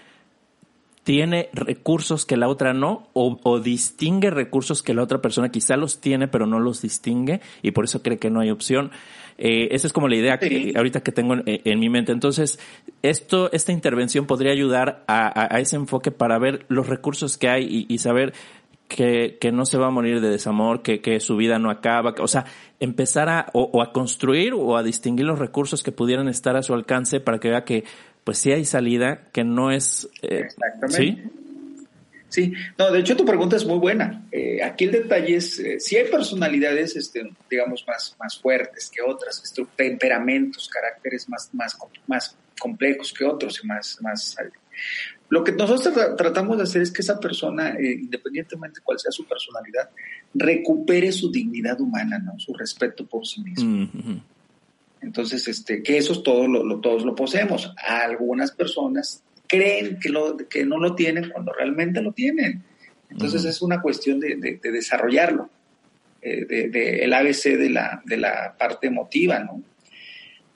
[1.07, 5.77] tiene recursos que la otra no, o, o, distingue recursos que la otra persona quizá
[5.77, 8.90] los tiene, pero no los distingue, y por eso cree que no hay opción.
[9.38, 12.12] Eh, esa es como la idea que ahorita que tengo en, mi mente.
[12.12, 12.59] Entonces,
[13.03, 17.87] esto, esta intervención podría ayudar a, a, ese enfoque para ver los recursos que hay
[17.88, 18.33] y, saber
[18.88, 22.14] que, que, no se va a morir de desamor, que, que su vida no acaba,
[22.18, 22.46] o sea,
[22.81, 26.72] empezar a, o, a construir o a distinguir los recursos que pudieran estar a su
[26.72, 27.85] alcance para que vea que,
[28.25, 30.09] pues sí hay salida, que no es...
[30.22, 30.96] Eh, Exactamente.
[30.96, 31.22] Sí,
[32.79, 34.25] no, de hecho tu pregunta es muy buena.
[34.31, 39.03] Eh, aquí el detalle es, eh, si hay personalidades, este, digamos, más, más fuertes que
[39.03, 39.42] otras,
[39.77, 44.37] temperamentos, caracteres más, más, más complejos que otros y más, más...
[45.29, 49.11] Lo que nosotros tratamos de hacer es que esa persona, eh, independientemente de cuál sea
[49.11, 49.90] su personalidad,
[50.35, 52.38] recupere su dignidad humana, ¿no?
[52.38, 53.88] Su respeto por sí mismo.
[55.01, 57.72] Entonces, este, que eso todos lo, todos lo poseemos.
[57.77, 62.62] algunas personas creen que, lo, que no lo tienen cuando realmente lo tienen.
[63.11, 65.48] Entonces es una cuestión de, de, desarrollarlo,
[66.22, 69.62] eh, de, el ABC de la, de la parte emotiva, ¿no?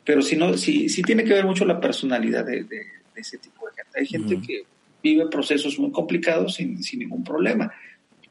[0.04, 2.66] Pero si no, sí, sí tiene que ver mucho la personalidad de,
[3.14, 4.00] ese tipo de gente.
[4.00, 4.64] Hay gente que
[5.02, 7.72] vive procesos muy complicados sin, sin ningún problema,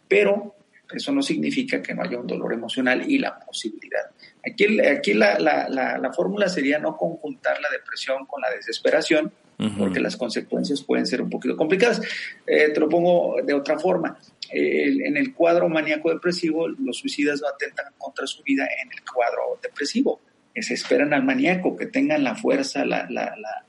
[0.08, 0.56] pero
[0.92, 4.10] eso no significa que no haya un dolor emocional y la posibilidad.
[4.46, 9.32] Aquí, aquí la, la, la, la fórmula sería no conjuntar la depresión con la desesperación,
[9.78, 12.02] porque las consecuencias pueden ser un poquito complicadas.
[12.48, 14.18] Eh, te lo pongo de otra forma.
[14.52, 19.60] en el cuadro maníaco depresivo, los suicidas no atentan contra su vida en el cuadro
[19.62, 20.22] depresivo.
[20.56, 23.66] Se esperan al maníaco que tengan la fuerza, la, la, la,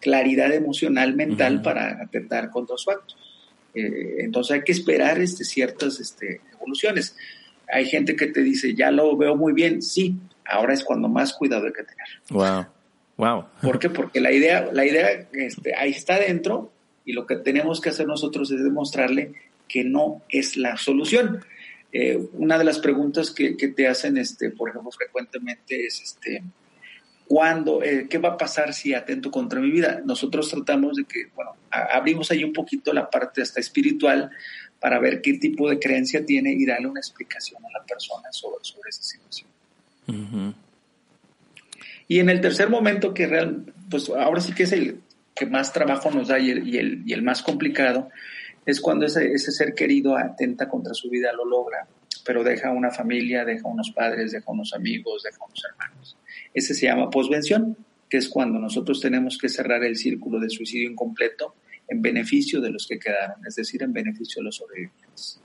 [0.00, 3.14] claridad emocional, mental para atentar contra su acto.
[3.74, 7.16] Eh, entonces hay que esperar este, ciertas este, evoluciones.
[7.68, 11.32] Hay gente que te dice, ya lo veo muy bien, sí, ahora es cuando más
[11.32, 12.06] cuidado hay que tener.
[12.30, 12.66] Wow.
[13.16, 13.46] Wow.
[13.62, 13.90] ¿Por qué?
[13.90, 16.70] Porque la idea, la idea este, ahí está dentro
[17.04, 19.32] y lo que tenemos que hacer nosotros es demostrarle
[19.68, 21.44] que no es la solución.
[21.92, 26.42] Eh, una de las preguntas que, te hacen, este, por ejemplo, frecuentemente es, este,
[27.26, 27.82] ¿Cuándo?
[27.82, 30.00] Eh, ¿Qué va a pasar si atento contra mi vida?
[30.04, 34.30] Nosotros tratamos de que, bueno, abrimos ahí un poquito la parte hasta espiritual
[34.78, 38.62] para ver qué tipo de creencia tiene y darle una explicación a la persona sobre,
[38.62, 39.48] sobre esa situación.
[42.08, 45.00] Y en el tercer momento, que real, pues ahora sí que es el
[45.34, 48.08] que más trabajo nos da y el, y el, más complicado,
[48.64, 51.86] es cuando ese, ese, ser querido atenta contra su vida, lo logra,
[52.24, 56.16] pero deja una familia, deja unos padres, deja unos amigos, deja unos hermanos.
[56.54, 57.76] Ese se llama posvención,
[58.08, 61.54] que es cuando nosotros tenemos que cerrar el círculo de suicidio incompleto
[61.88, 65.40] en beneficio de los que quedaron, es decir, en beneficio de los sobrevivientes.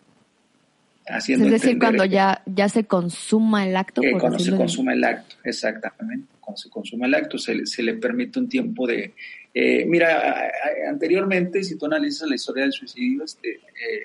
[1.08, 4.02] Haciendo es decir, cuando ya, ya se consuma el acto.
[4.20, 6.28] cuando se consuma el acto, exactamente.
[6.52, 9.14] Cuando se consuma el acto, se, se le permite un tiempo de...
[9.54, 10.52] Eh, mira,
[10.90, 14.04] anteriormente, si tú analizas la historia del suicidio, este, eh,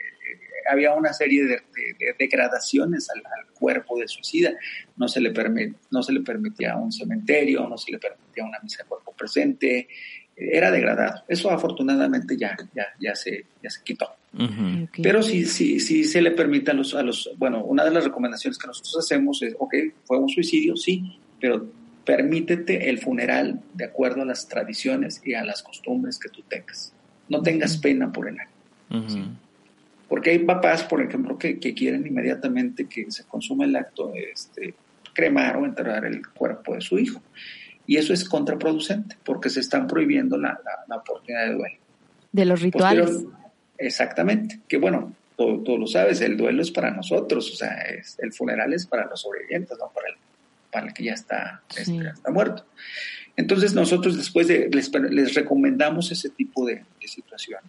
[0.70, 1.62] había una serie de,
[2.18, 4.52] degradaciones al, cuerpo del suicida.
[4.96, 5.32] No se, le
[5.90, 9.88] no se le permitía un cementerio, no se le permitía una misa de cuerpo presente,
[10.37, 11.24] era degradado.
[11.26, 14.14] Eso afortunadamente ya, ya, ya, se, ya se quitó.
[15.02, 18.04] Pero sí, sí, sí se le permite a los, a los, bueno, una de las
[18.04, 21.66] recomendaciones que nosotros hacemos es, ok, fue un suicidio, sí, pero
[22.06, 26.92] permítete el funeral de acuerdo a las tradiciones y a las costumbres que tú tengas.
[27.28, 28.54] No tengas pena por el acto.
[30.08, 34.74] Porque hay papás, por ejemplo, que, que, quieren inmediatamente que se consuma el acto, este,
[35.12, 37.20] cremar o enterrar el cuerpo de su hijo.
[37.86, 41.76] Y eso es contraproducente porque se están prohibiendo la, la, oportunidad de duelo.
[42.30, 43.24] De los rituales.
[43.78, 44.60] exactamente.
[44.68, 48.72] Que bueno, tú, lo sabes, el duelo es para nosotros, o sea, es, el funeral
[48.72, 50.14] es para los sobrevivientes, no para el,
[50.76, 52.66] para el que ya está, este, está muerto.
[53.34, 57.60] Entonces nosotros después de, les, les recomendamos ese tipo de, de, situación.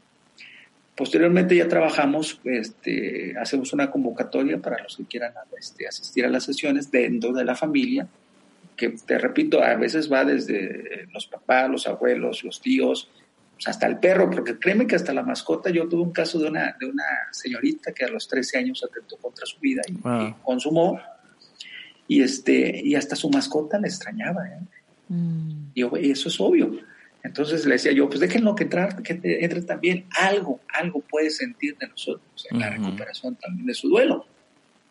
[0.94, 6.44] Posteriormente ya trabajamos, este, hacemos una convocatoria para los que quieran este, asistir a las
[6.44, 8.10] sesiones dentro de la familia
[8.76, 13.10] que te repito, a veces va desde los papás, los abuelos, los tíos,
[13.58, 16.48] pues, hasta el perro, porque créeme que hasta la mascota, yo tuve un caso de
[16.48, 19.96] una, de una señorita que a los 13 años atentó contra su vida y,
[20.44, 21.00] consumó,
[22.08, 24.48] y, este, y hasta su mascota la extrañaba.
[24.48, 24.60] ¿eh?
[25.10, 25.72] Mm.
[25.74, 26.80] Y eso es obvio.
[27.24, 30.06] Entonces le decía yo, pues déjenlo que, entrar, que entre también.
[30.18, 34.26] Algo, algo puede sentir de nosotros en la recuperación también de su duelo.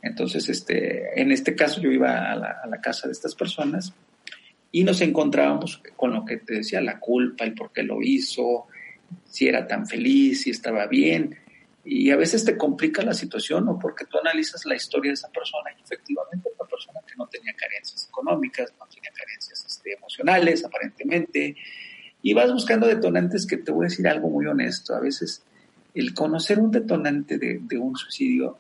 [0.03, 3.93] Entonces, este, en este caso yo iba a la, casa de estas personas
[4.71, 8.67] y nos encontrábamos con lo que te decía, la culpa, el por qué lo hizo,
[9.25, 11.39] si era tan feliz, si estaba bien.
[11.85, 13.79] Y a veces te complica la situación, ¿no?
[13.79, 18.07] Porque tú analizas la historia de esa persona y efectivamente persona que no tenía carencias
[18.09, 21.57] económicas, no tenía carencias este, emocionales, aparentemente,
[22.23, 24.95] y vas buscando detonantes que te voy a decir algo muy honesto.
[24.95, 25.43] A veces
[25.95, 28.59] el conocer un detonante de, de un suicidio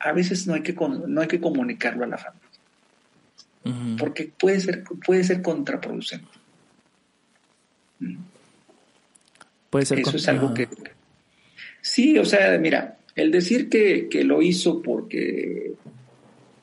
[0.00, 4.82] a veces no hay que, no hay que comunicarlo a la familia, porque puede ser,
[5.04, 6.26] puede ser contraproducente.
[9.68, 10.68] Puede ser Eso es algo que...
[11.82, 15.74] Sí, o sea, mira, el decir que, lo hizo porque,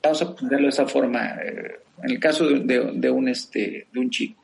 [0.02, 4.10] vamos a ponerlo de esa forma, eh, en el caso de, un, este, de un
[4.10, 4.44] chico,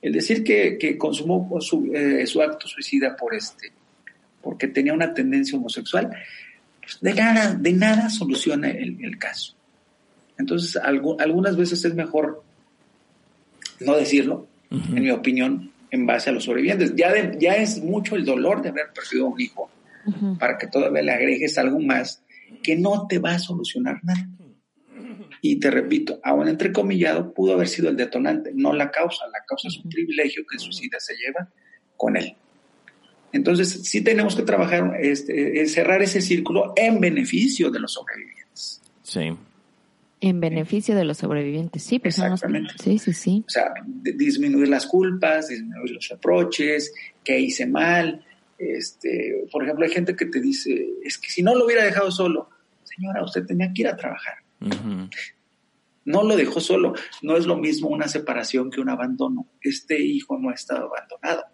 [0.00, 3.72] el decir que, consumó su, eh, su, acto suicida por este,
[4.42, 6.10] porque tenía una tendencia homosexual,
[7.00, 9.54] de nada, de nada soluciona el, caso.
[10.38, 12.42] Entonces, algunas veces es mejor
[13.80, 16.94] no decirlo, en mi opinión, en base a los sobrevivientes.
[16.94, 19.70] Ya, ya es mucho el dolor de haber perdido un hijo
[20.38, 22.22] para que todavía le agregues algo más
[22.62, 24.28] que no te va a solucionar nada.
[25.40, 29.26] Y te repito, aún entrecomillado, pudo haber sido el detonante, no la causa.
[29.26, 31.48] La causa es un privilegio que el suicida se lleva
[31.96, 32.36] con él.
[33.32, 38.80] Entonces, sí tenemos que trabajar, este, cerrar ese círculo en beneficio de los sobrevivientes.
[39.02, 39.36] Sí.
[40.20, 41.98] En beneficio de los sobrevivientes, sí.
[41.98, 42.74] Pues Exactamente.
[42.82, 43.44] Sí, sí, sí.
[43.46, 48.24] O sea, disminuir las culpas, disminuir los reproches, que hice mal.
[48.58, 52.10] Este, por ejemplo, hay gente que te dice, es que si no lo hubiera dejado
[52.10, 52.48] solo,
[52.82, 54.38] señora, usted tenía que ir a trabajar.
[54.60, 56.94] No lo dejó solo.
[57.22, 59.46] No es lo mismo una separación que un abandono.
[59.60, 61.44] Este hijo no ha estado abandonado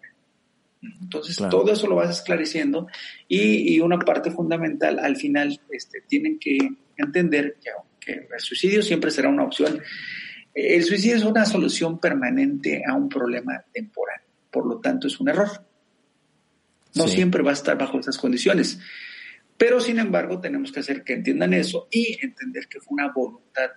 [1.01, 2.87] entonces, todo eso lo vas esclareciendo
[3.27, 6.57] y, una parte fundamental, al final, este, tienen que
[6.97, 9.81] entender que, el suicidio siempre será una opción.
[10.53, 15.29] El suicidio es una solución permanente a un problema temporal, por lo tanto es un
[15.29, 15.49] error.
[16.93, 18.79] No siempre va a estar bajo esas condiciones.
[19.57, 23.71] Pero, sin embargo, tenemos que hacer que entiendan eso y entender que fue una voluntad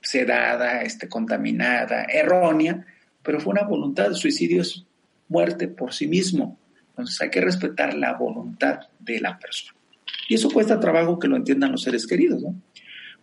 [0.00, 2.86] sedada, este, contaminada, errónea,
[3.22, 4.12] pero fue una voluntad.
[4.12, 4.84] Suicidio es
[5.28, 6.58] muerte por sí mismo.
[6.90, 9.78] Entonces hay que respetar la voluntad de la persona.
[10.28, 12.54] Y eso cuesta trabajo que lo entiendan los seres queridos, ¿no?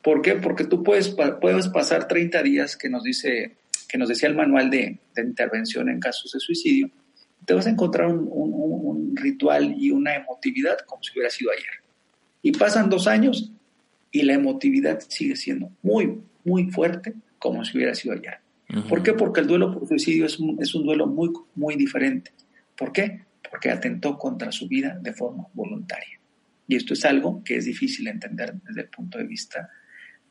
[0.01, 0.35] ¿Por qué?
[0.35, 3.55] Porque tú puedes, puedes pasar 30 días que nos dice
[3.87, 6.89] que nos decía el manual de, intervención en casos de suicidio,
[7.45, 11.83] te vas a encontrar un, un, ritual y una emotividad como si hubiera sido ayer.
[12.41, 13.51] Y pasan dos años
[14.11, 18.39] y la emotividad sigue siendo muy, muy fuerte como si hubiera sido ayer.
[18.89, 19.13] ¿Por qué?
[19.13, 22.31] Porque el duelo por suicidio es un, es un duelo muy, muy diferente.
[22.75, 23.21] ¿Por qué?
[23.49, 26.19] Porque atentó contra su vida de forma voluntaria.
[26.67, 29.69] Y esto es algo que es difícil entender desde el punto de vista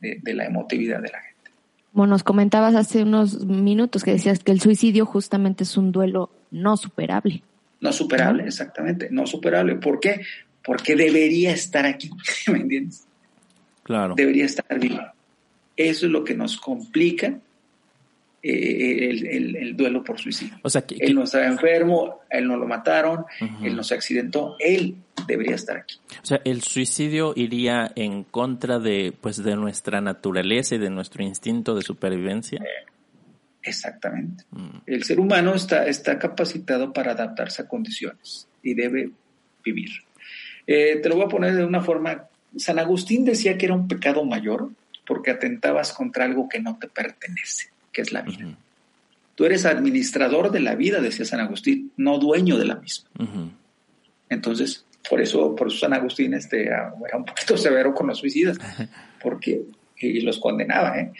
[0.01, 1.51] de, de la emotividad de la gente.
[1.93, 6.31] Como nos comentabas hace unos minutos que decías que el suicidio justamente es un duelo
[6.53, 7.43] no superable.
[7.81, 9.75] No superable, exactamente, no superable.
[9.75, 10.21] ¿Por qué?
[10.63, 12.09] Porque debería estar aquí,
[12.47, 13.05] ¿me entiendes?
[13.83, 14.15] Claro.
[14.15, 15.01] Debería estar vivo.
[15.75, 17.37] Eso es lo que nos complica
[18.45, 20.55] eh, el, duelo por suicidio.
[20.61, 23.25] O sea, que, él no estaba enfermo, él no lo mataron,
[23.61, 24.95] él no se accidentó, él
[25.27, 25.97] debería estar aquí.
[26.21, 31.23] O sea, el suicidio iría en contra de, pues, de nuestra naturaleza y de nuestro
[31.23, 32.59] instinto de supervivencia.
[32.59, 32.92] Eh,
[33.63, 34.43] exactamente.
[34.51, 34.77] Mm.
[34.85, 39.11] El ser humano está, está capacitado para adaptarse a condiciones y debe
[39.63, 39.89] vivir.
[40.67, 42.27] Eh, te lo voy a poner de una forma.
[42.55, 44.69] San Agustín decía que era un pecado mayor
[45.05, 48.57] porque atentabas contra algo que no te pertenece que es la vida.
[49.35, 53.09] Tú eres administrador de la vida, decía San Agustín, no dueño de la misma.
[54.29, 58.57] Entonces, por eso, por eso San Agustín este, era un poquito severo con los suicidas,
[59.21, 59.61] porque,
[59.97, 61.13] y los condenaba, ¿eh?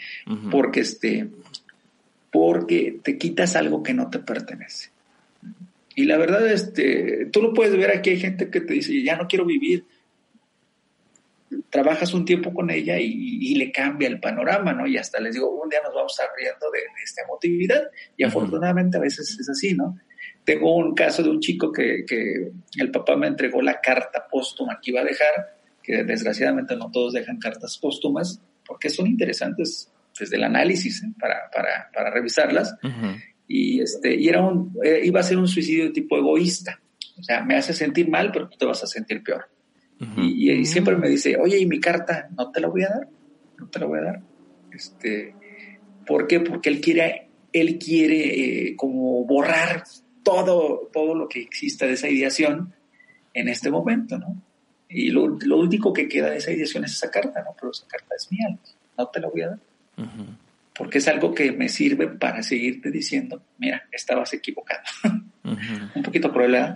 [0.50, 1.28] porque, este,
[2.34, 4.90] porque te quitas algo que no te pertenece.
[5.94, 9.14] Y la verdad, este, tú lo puedes ver aquí, hay gente que te dice, ya
[9.14, 9.86] no quiero vivir,
[11.70, 14.84] trabajas un tiempo con ella y, le cambia el panorama, ¿no?
[14.84, 17.84] Y hasta les digo, un día nos vamos a estar riendo de, esta emotividad
[18.16, 19.96] y afortunadamente a veces es así, ¿no?
[20.42, 22.04] Tengo un caso de un chico que,
[22.76, 27.12] el papá me entregó la carta póstuma que iba a dejar, que desgraciadamente no todos
[27.12, 31.12] dejan cartas póstumas, porque son interesantes desde el análisis ¿eh?
[31.18, 32.76] para, para, para, revisarlas.
[33.46, 36.80] Y, este, y era un, eh, iba a ser un suicidio de tipo egoísta.
[37.18, 39.46] O sea, me hace sentir mal, pero tú te vas a sentir peor
[40.16, 42.28] y, siempre me dice, oye, ¿y mi carta?
[42.36, 43.08] No te la voy a dar,
[43.58, 44.22] no te la voy a dar.
[44.72, 45.34] Este,
[46.06, 46.40] ¿Por qué?
[46.40, 49.84] Porque él quiere, él quiere eh, como borrar
[50.22, 52.74] todo, todo lo que exista de esa ideación
[53.32, 54.42] en este momento, ¿no?
[54.88, 57.54] Y lo, único que queda de esa ideación es esa carta, ¿no?
[57.58, 58.58] Pero esa carta es mía,
[58.96, 59.58] no te la voy a dar.
[60.76, 64.82] Porque es algo que me sirve para seguirte diciendo, mira, estabas equivocado.
[65.44, 66.74] Un poquito cruel, ¿eh?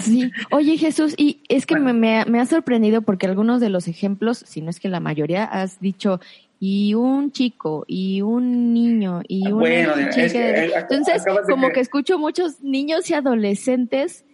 [0.00, 0.30] Sí.
[0.50, 4.70] Oye, Jesús, y es que me, ha sorprendido porque algunos de los ejemplos, si no
[4.70, 6.20] es que la mayoría, has dicho,
[6.60, 11.80] y un chico, y un niño, y un bueno, Entonces, como que...
[11.80, 14.24] escucho muchos niños y adolescentes.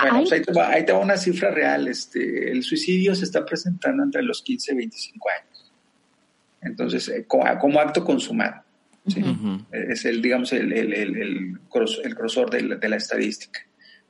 [0.00, 1.88] Bueno, pues ahí, te va, una cifra real.
[1.88, 5.57] Este, el suicidio se está presentando entre los 15 y 25 años.
[6.62, 8.62] Entonces, eh, como acto consumado.
[9.72, 11.58] Es el, digamos, el, el, el,
[12.14, 13.60] grosor de la, estadística.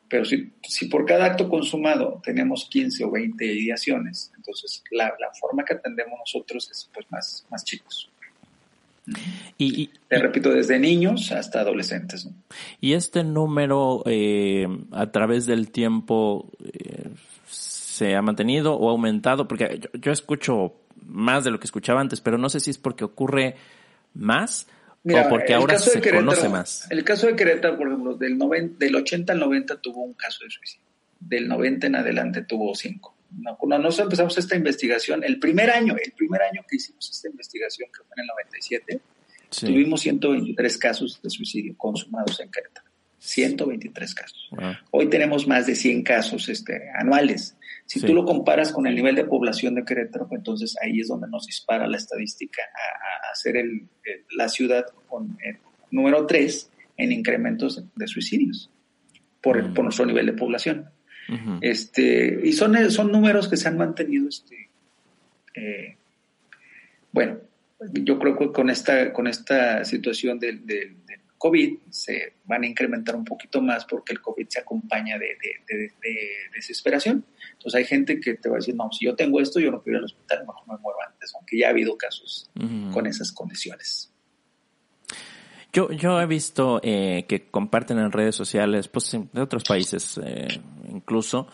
[0.09, 5.64] Pero si, si, por cada acto consumado tenemos 15 o 20 ideaciones, entonces la, forma
[5.64, 8.11] que atendemos nosotros es pues más, más chicos.
[9.57, 12.28] Y, Te repito, desde niños hasta adolescentes.
[12.80, 17.09] Y este número eh, a través del tiempo eh,
[17.46, 20.74] se ha mantenido o ha aumentado, porque yo, yo, escucho
[21.09, 23.56] más de lo que escuchaba antes, pero no sé si es porque ocurre
[24.14, 24.68] más
[25.04, 26.86] o porque ahora se conoce más.
[26.90, 28.38] El caso de Querétaro, por ejemplo, del,
[28.78, 30.86] del 80 al 90 tuvo un caso de suicidio.
[31.20, 33.14] Del 90 en adelante tuvo cinco.
[33.59, 37.90] Cuando nosotros empezamos esta investigación, el primer año, el primer año que hicimos esta investigación,
[37.92, 39.00] que fue en el 97,
[39.61, 42.88] tuvimos 123 casos de suicidio consumados en Querétaro.
[43.19, 44.51] 123 casos.
[44.91, 47.57] Hoy tenemos más de 100 casos este, anuales.
[47.87, 51.09] Si tú lo comparas con el nivel de población de Querétaro, pues entonces ahí es
[51.09, 53.89] donde nos dispara la estadística a, ser el,
[54.37, 55.59] la ciudad con el
[55.91, 58.71] número 3 en incrementos de suicidios
[59.41, 60.91] por, por nuestro nivel de población.
[61.61, 64.71] este, y son, son números que se han mantenido, este,
[65.55, 65.97] eh,
[67.12, 67.39] bueno,
[67.93, 70.97] yo creo que con esta, con esta situación del, del,
[71.39, 75.36] COVID se van a incrementar un poquito más porque el COVID se acompaña de,
[75.68, 75.93] de,
[76.53, 77.24] desesperación.
[77.53, 79.80] Entonces hay gente que te va a decir, no, si yo tengo esto, yo no
[79.82, 82.51] quiero ir al hospital, mejor me muero antes, aunque ya ha habido casos
[82.93, 84.12] con esas condiciones.
[85.72, 90.49] Yo, yo he visto eh, que comparten en redes sociales, pues de otros países eh,
[90.91, 91.47] incluso,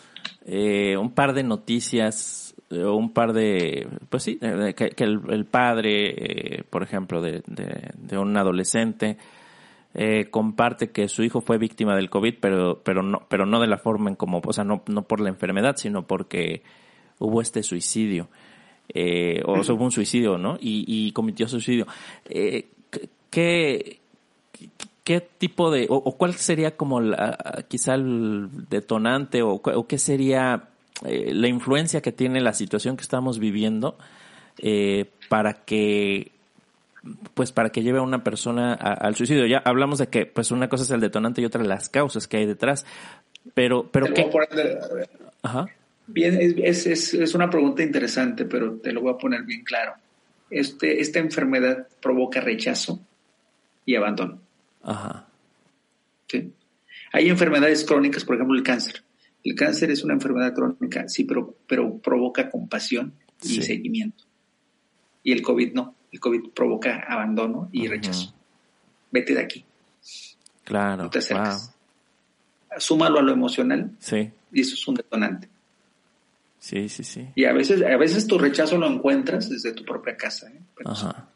[0.47, 7.21] eh, un par de noticias, un par de, pues sí, que, el, padre, por ejemplo,
[7.21, 9.19] de, de un adolescente,
[9.95, 13.67] eh, comparte que su hijo fue víctima del COVID, pero, pero no, pero no de
[13.67, 16.63] la forma en como, o sea, no, no por la enfermedad, sino porque
[17.19, 18.29] hubo este suicidio,
[18.89, 20.57] eh, o hubo un suicidio, ¿no?
[20.61, 21.87] Y, y cometió suicidio.
[22.27, 22.69] Eh,
[23.31, 24.01] ¿qué,
[25.05, 30.69] ¿qué tipo de, o, cuál sería como la, quizá el detonante o, qué sería
[31.05, 33.99] eh, la influencia que tiene la situación que estamos viviendo
[34.59, 36.33] eh, para que
[37.35, 39.47] pues para que lleve a una persona al suicidio.
[39.47, 42.39] Ya hablamos de que pues una cosa es el detonante y otra las causas que
[42.39, 42.87] hay detrás.
[43.53, 44.31] Pero, pero ¿qué?
[45.43, 45.67] Ajá.
[46.07, 49.95] Bien, es, es, es, una pregunta interesante, pero te lo voy a poner bien claro.
[50.51, 53.01] Este, esta enfermedad provoca rechazo
[53.87, 54.41] y abandono.
[54.83, 55.27] Ajá.
[56.29, 56.53] ¿Sí?
[57.13, 59.03] Hay enfermedades crónicas, por ejemplo, el cáncer.
[59.43, 64.25] El cáncer es una enfermedad crónica, sí, pero, pero provoca compasión y seguimiento.
[65.23, 65.95] Y el COVID no.
[66.15, 68.33] El COVID provoca abandono y rechazo.
[69.11, 69.65] Vete de aquí.
[70.63, 71.03] Claro.
[71.03, 71.75] No te acerques.
[72.79, 73.91] Súmalo a lo emocional.
[73.99, 74.31] Sí.
[74.53, 75.49] Y eso es un detonante.
[76.61, 77.27] Sí, sí, sí.
[77.35, 80.49] Y a veces, a veces tu rechazo lo encuentras desde tu propia casa.
[80.51, 80.61] ¿eh?
[80.85, 81.29] Ajá.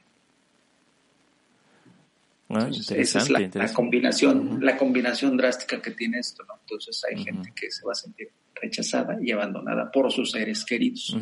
[2.50, 6.54] Ah, esa es la, combinación, la combinación drástica que tiene esto, ¿no?
[6.60, 11.16] Entonces hay gente que se va a sentir rechazada y abandonada por sus seres queridos.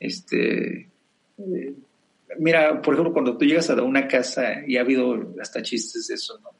[0.00, 0.88] Este,
[1.38, 1.74] eh,
[2.38, 6.14] mira, por ejemplo, cuando tú llegas a una casa y ha habido hasta chistes de
[6.14, 6.50] eso, ¿no?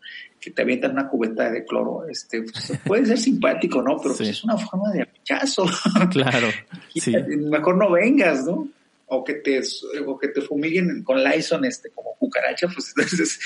[0.41, 3.97] Que te avientan una cubeta de cloro, este, pues, puede ser simpático, ¿no?
[3.97, 5.67] Pero pues, es una forma de rechazo.
[6.11, 6.49] Claro.
[6.95, 7.15] sí.
[7.51, 8.69] Mejor no vengas, ¿no?
[9.09, 9.61] o que te,
[10.05, 13.39] o que te fumiguen con Lyson este, como cucaracha, pues entonces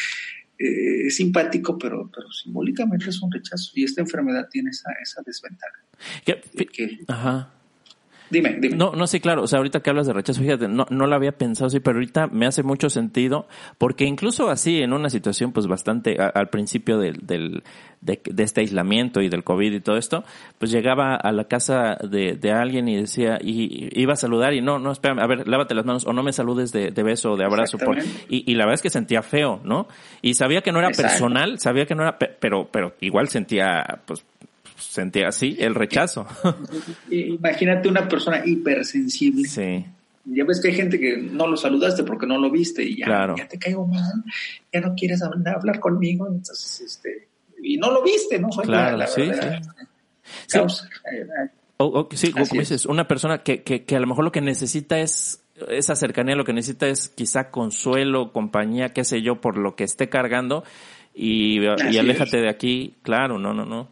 [0.59, 3.73] eh, es simpático, pero, pero simbólicamente es un rechazo.
[3.75, 5.85] Y esta enfermedad tiene esa, esa desventaja.
[7.09, 7.55] Ajá.
[8.31, 8.76] Dime, dime.
[8.76, 9.43] No, no, sí, claro.
[9.43, 11.97] O sea, ahorita que hablas de rechazo, fíjate, no, no lo había pensado así, pero
[11.97, 16.99] ahorita me hace mucho sentido, porque incluso así, en una situación, pues bastante, al principio
[16.99, 17.62] del, del
[18.01, 20.24] de, este aislamiento y del COVID y todo esto,
[20.59, 24.61] pues llegaba a la casa de, de alguien y decía, y, iba a saludar y
[24.61, 27.33] no, no, espérame, a ver, lávate las manos o no me saludes de, de beso
[27.33, 27.78] o de abrazo.
[27.78, 29.89] Por, y, y la verdad es que sentía feo, ¿no?
[30.22, 34.24] Y sabía que no era personal, sabía que no era, pero, pero igual sentía, pues,
[34.81, 36.26] sentía así el rechazo.
[37.11, 39.49] Imagínate una persona hipersensible.
[39.49, 39.85] Sí.
[40.24, 43.35] Ya ves que hay gente que no lo saludaste porque no lo viste y ya,
[43.37, 44.22] ya te caigo mal,
[44.72, 47.28] ya no quieres hablar conmigo, entonces, este,
[47.62, 48.49] y no lo viste, ¿no?
[48.49, 49.31] claro, sí,
[50.47, 50.59] sí.
[51.78, 55.01] O, sí, como dices, una persona que, que, que a lo mejor lo que necesita
[55.01, 59.76] es esa cercanía, lo que necesita es quizá consuelo, compañía, qué sé yo, por lo
[59.76, 60.64] que esté cargando
[61.14, 63.89] y, y aléjate de aquí, claro, no, no, no.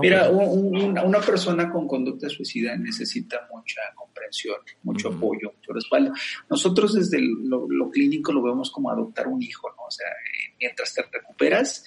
[0.00, 6.12] Mira, una persona con conducta suicida necesita mucha comprensión, mucho apoyo, mucho respaldo.
[6.50, 9.84] Nosotros desde lo, clínico lo vemos como adoptar un hijo, ¿no?
[9.86, 11.84] O sea, eh, mientras te recuperas,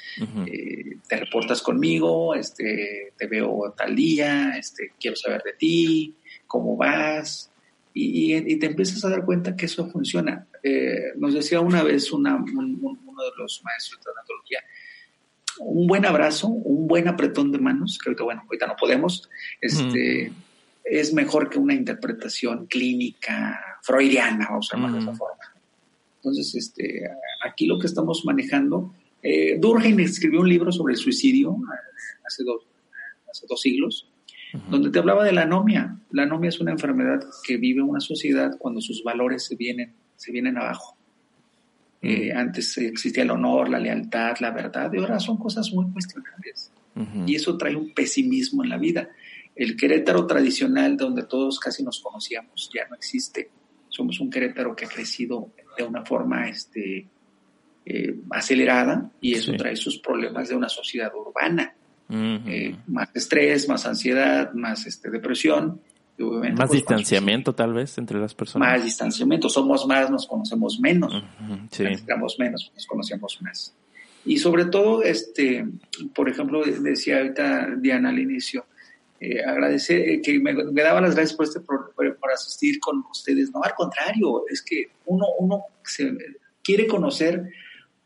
[0.47, 6.15] eh, te reportas conmigo, este, te veo tal día, este, quiero saber de ti,
[6.47, 7.51] cómo vas,
[7.93, 10.47] y, te empiezas a dar cuenta que eso funciona.
[10.63, 14.59] Eh, nos decía una vez una, uno de los maestros de tanatología,
[15.59, 19.29] un buen abrazo, un buen apretón de manos, creo que bueno, ahorita no podemos,
[19.59, 20.31] este,
[20.83, 25.43] es mejor que una interpretación clínica freudiana, vamos a llamarlo de esa forma.
[26.17, 27.09] Entonces, este,
[27.43, 28.93] aquí lo que estamos manejando,
[29.23, 32.63] eh, Durkheim escribió un libro sobre el suicidio eh, hace dos,
[33.29, 34.07] hace dos siglos,
[34.69, 35.97] donde te hablaba de la anomia.
[36.11, 40.31] La anomia es una enfermedad que vive una sociedad cuando sus valores se vienen, se
[40.31, 40.97] vienen abajo.
[42.01, 46.71] Eh, antes existía el honor, la lealtad, la verdad, y ahora son cosas muy cuestionables.
[47.25, 49.09] Y eso trae un pesimismo en la vida.
[49.55, 53.49] El Querétaro tradicional, donde todos casi nos conocíamos, ya no existe.
[53.87, 57.07] Somos un Querétaro que ha crecido de una forma este,
[57.85, 61.75] eh, acelerada y eso trae sus problemas de una sociedad urbana.
[62.13, 65.79] Eh, más estrés, más ansiedad, más este, depresión
[66.17, 68.69] más pues, distanciamiento tal vez entre las personas.
[68.69, 71.23] Más distanciamiento, somos más, nos conocemos menos,
[71.71, 71.83] sí.
[71.83, 73.73] menos, nos conocemos más.
[74.25, 75.65] Y sobre todo, este,
[76.13, 78.65] por ejemplo, decía ahorita Diana al inicio,
[79.19, 83.51] eh, agradecer eh, que me, daba las gracias por, este, por, asistir con ustedes.
[83.51, 86.15] No, al contrario, es que uno, uno se
[86.63, 87.51] quiere conocer,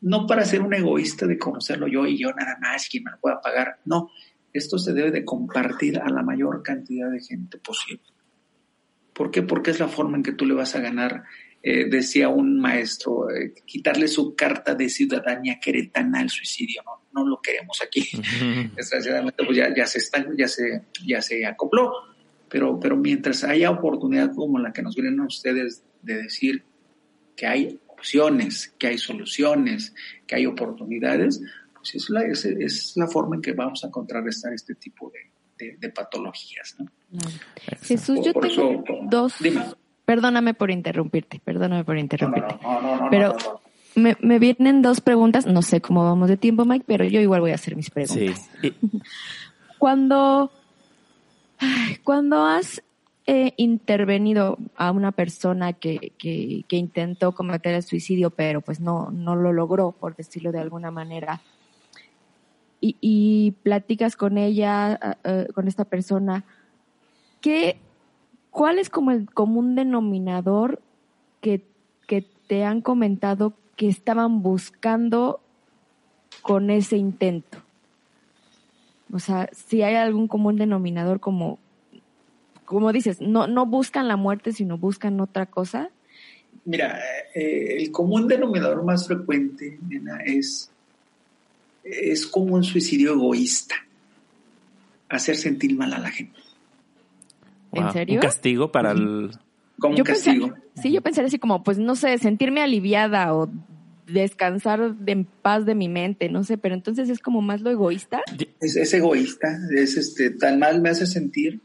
[0.02, 3.20] no para ser un egoísta de conocerlo yo y yo nada más, quien me lo
[3.20, 4.12] pueda pagar, no,
[4.58, 8.04] esto se debe de compartir a la mayor cantidad de gente posible.
[9.14, 9.42] ¿Por qué?
[9.44, 11.24] Porque es la forma en que tú le vas a ganar,
[11.64, 17.30] eh, decía un maestro, eh, quitarle su carta de ciudadanía queretana al suicidio, no, no
[17.30, 18.08] lo queremos aquí.
[18.76, 21.92] Desgraciadamente, pues ya, ya se está, ya se, ya se acopló.
[22.50, 26.64] Pero, pero mientras haya oportunidad como la que nos vienen ustedes de decir
[27.36, 29.94] que hay opciones, que hay soluciones,
[30.28, 31.42] que hay oportunidades,
[31.94, 36.76] es la, es, la forma en que vamos a contrarrestar este tipo de, patologías.
[36.80, 36.88] ¿no?
[37.82, 39.36] Jesús, yo tengo dos...
[40.06, 42.60] Perdóname por interrumpirte, perdóname por interrumpirte.
[43.10, 43.36] pero
[43.96, 45.48] me, me vienen dos preguntas.
[45.48, 48.50] No sé cómo vamos de tiempo, Mike, pero yo igual voy a hacer mis preguntas.
[48.62, 48.74] Sí.
[49.78, 50.52] Cuando,
[52.04, 52.82] cuando has
[53.28, 59.12] eh, intervenido a una persona que, que, que intentó cometer el suicidio, pero pues no,
[59.12, 61.42] no lo logró, por decirlo de alguna manera,
[62.82, 65.18] y, platicas con ella,
[65.56, 66.44] con esta persona,
[67.42, 67.78] ¿qué,
[68.52, 70.82] ¿cuál es como el común denominador
[71.42, 71.66] que,
[72.08, 75.40] que te han comentado que estaban buscando
[76.44, 77.58] con ese intento?
[79.14, 81.60] O sea, si hay algún común denominador como,
[82.66, 85.90] como dices, no, no buscan la muerte, sino buscan otra cosa.
[86.66, 87.00] Mira,
[87.34, 90.72] eh, el común denominador más frecuente, nena, es,
[91.86, 93.76] es como un suicidio egoísta.
[95.10, 96.40] Hacer sentir mal a la gente.
[97.72, 98.16] ¿En serio?
[98.16, 99.32] Un castigo para el...
[99.80, 100.48] Como Yo un castigo.
[100.48, 103.50] pensé- sí, yo pensaría así como, pues no sé, sentirme aliviada o
[104.08, 107.70] descansar de- en paz de mi mente, no sé, pero entonces es como más lo
[107.72, 108.22] egoísta.
[108.62, 111.60] Es, es egoísta, es este, tan mal me hace sentir.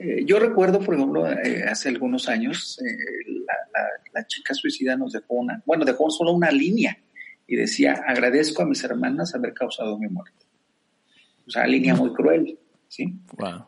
[0.00, 2.96] Eh, yo recuerdo, por ejemplo, eh, hace algunos años, eh,
[3.46, 6.98] la, la- la chica suicida nos dejó una, bueno, dejó solo una línea
[7.52, 10.46] y decía, agradezco a mis hermanas haber causado mi muerte.
[11.46, 13.12] O sea, línea muy cruel, ¿sí?
[13.36, 13.64] Wow.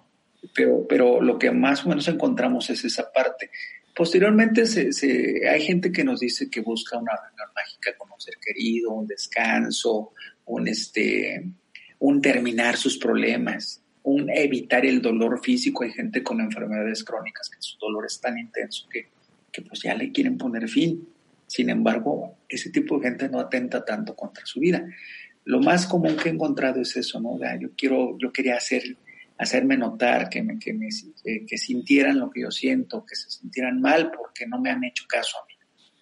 [0.55, 3.51] pero, pero lo que más o menos encontramos es esa parte.
[3.95, 8.21] Posteriormente se, se- hay gente que nos dice que busca una reunión mágica con un
[8.21, 10.13] ser querido, un descanso,
[10.45, 11.45] un, este,
[11.99, 15.83] un terminar sus problemas, un evitar el dolor físico.
[15.83, 19.09] Hay gente con enfermedades crónicas que su dolor es tan intenso que,
[19.51, 21.09] que pues ya le quieren poner fin.
[21.53, 24.87] Sin embargo, ese tipo de gente no atenta tanto contra su vida.
[25.45, 27.39] Lo más común que he encontrado es eso, ¿no?
[27.39, 28.97] Ya, Yo quiero, yo quería hacer
[29.37, 30.87] hacerme notar, que, me, que, me,
[31.25, 34.83] eh, que sintieran lo que yo siento, que se sintieran mal porque no me han
[34.85, 35.55] hecho caso a mí.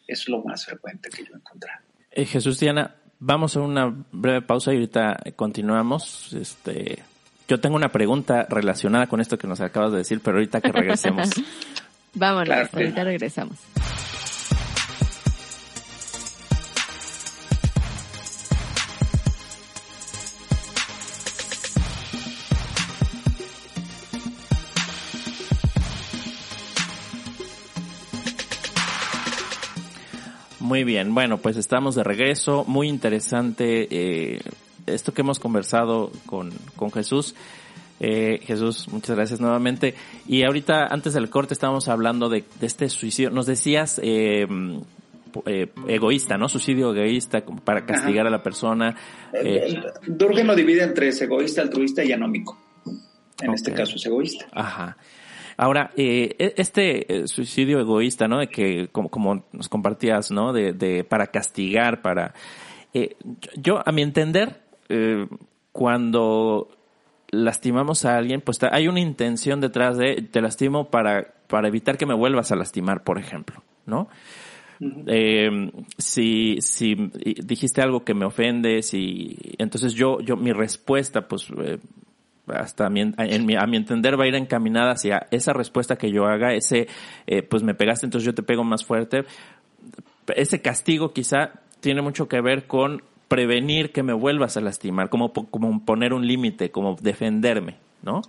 [0.06, 1.80] Eso es lo más frecuente que yo he encontrado.
[2.12, 6.32] Eh, Jesús Diana, vamos a una breve pausa y ahorita continuamos.
[6.32, 7.02] Este,
[7.48, 10.70] yo tengo una pregunta relacionada con esto que nos acabas de decir, pero ahorita que
[10.70, 11.28] regresemos.
[12.14, 12.68] Vámonos, Claro.
[12.72, 13.58] ahorita regresamos.
[30.70, 32.64] Muy bien, bueno, pues estamos de regreso.
[32.64, 34.40] Muy interesante eh,
[34.86, 37.34] esto que hemos conversado con, con Jesús.
[37.98, 39.96] Eh, Jesús, muchas gracias nuevamente.
[40.28, 43.30] Y ahorita, antes del corte, estábamos hablando de, de este suicidio.
[43.30, 44.46] Nos decías eh,
[45.46, 46.48] eh, egoísta, ¿no?
[46.48, 48.94] Suicidio egoísta, para castigar a la persona.
[49.32, 49.74] Eh,
[50.06, 52.56] Durkheim lo divide en tres, egoísta, altruista y anómico.
[53.42, 54.46] En este caso es egoísta.
[54.52, 54.96] Ajá.
[55.62, 56.84] Ahora, eh, e- este
[57.24, 58.38] eh, suicidio egoísta, ¿no?
[58.38, 60.54] De que, como, como nos compartías, ¿no?
[60.54, 62.32] De, de para castigar, para...
[62.94, 63.16] eh,
[63.56, 65.26] yo, a mi entender, eh,
[65.72, 66.70] cuando
[67.30, 72.06] lastimamos a alguien, pues hay una intención detrás de te lastimo para, para evitar que
[72.06, 74.08] me vuelvas a lastimar, por ejemplo, ¿no?
[75.08, 76.94] Eh, si, si
[77.44, 81.76] dijiste algo que me ofende, si, entonces yo, yo, mi respuesta, pues, eh,
[82.54, 85.96] hasta a mi, en mi- a mi entender va a ir encaminada hacia esa respuesta
[85.96, 86.88] que yo haga, ese,
[87.26, 89.24] eh, pues me pegaste, entonces yo te pego más fuerte.
[90.34, 95.32] Ese castigo quizá tiene mucho que ver con prevenir que me vuelvas a lastimar, como,
[95.32, 98.22] como poner un límite, como defenderme, ¿no?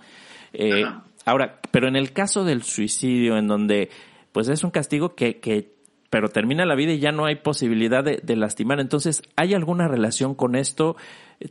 [0.54, 0.86] Eh,
[1.26, 3.90] ahora, pero en el caso del suicidio, en donde,
[4.32, 5.72] pues es un castigo que, que
[6.10, 8.80] pero termina la vida y ya no hay posibilidad de, de lastimar.
[8.82, 10.98] Entonces, ¿hay alguna relación con esto?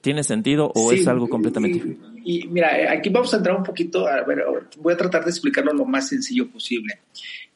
[0.01, 2.21] ¿Tiene sentido o Sí, es algo completamente y- diferente?
[2.25, 4.45] Y, mira, aquí vamos a entrar un poquito, a ver,
[4.79, 6.99] voy a tratar de explicarlo lo más sencillo posible.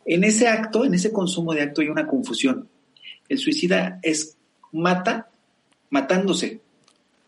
[0.06, 2.68] En ese acto, en ese consumo de acto hay una confusión.
[3.28, 4.36] El suicida es
[4.72, 5.28] mata
[5.90, 6.60] matándose,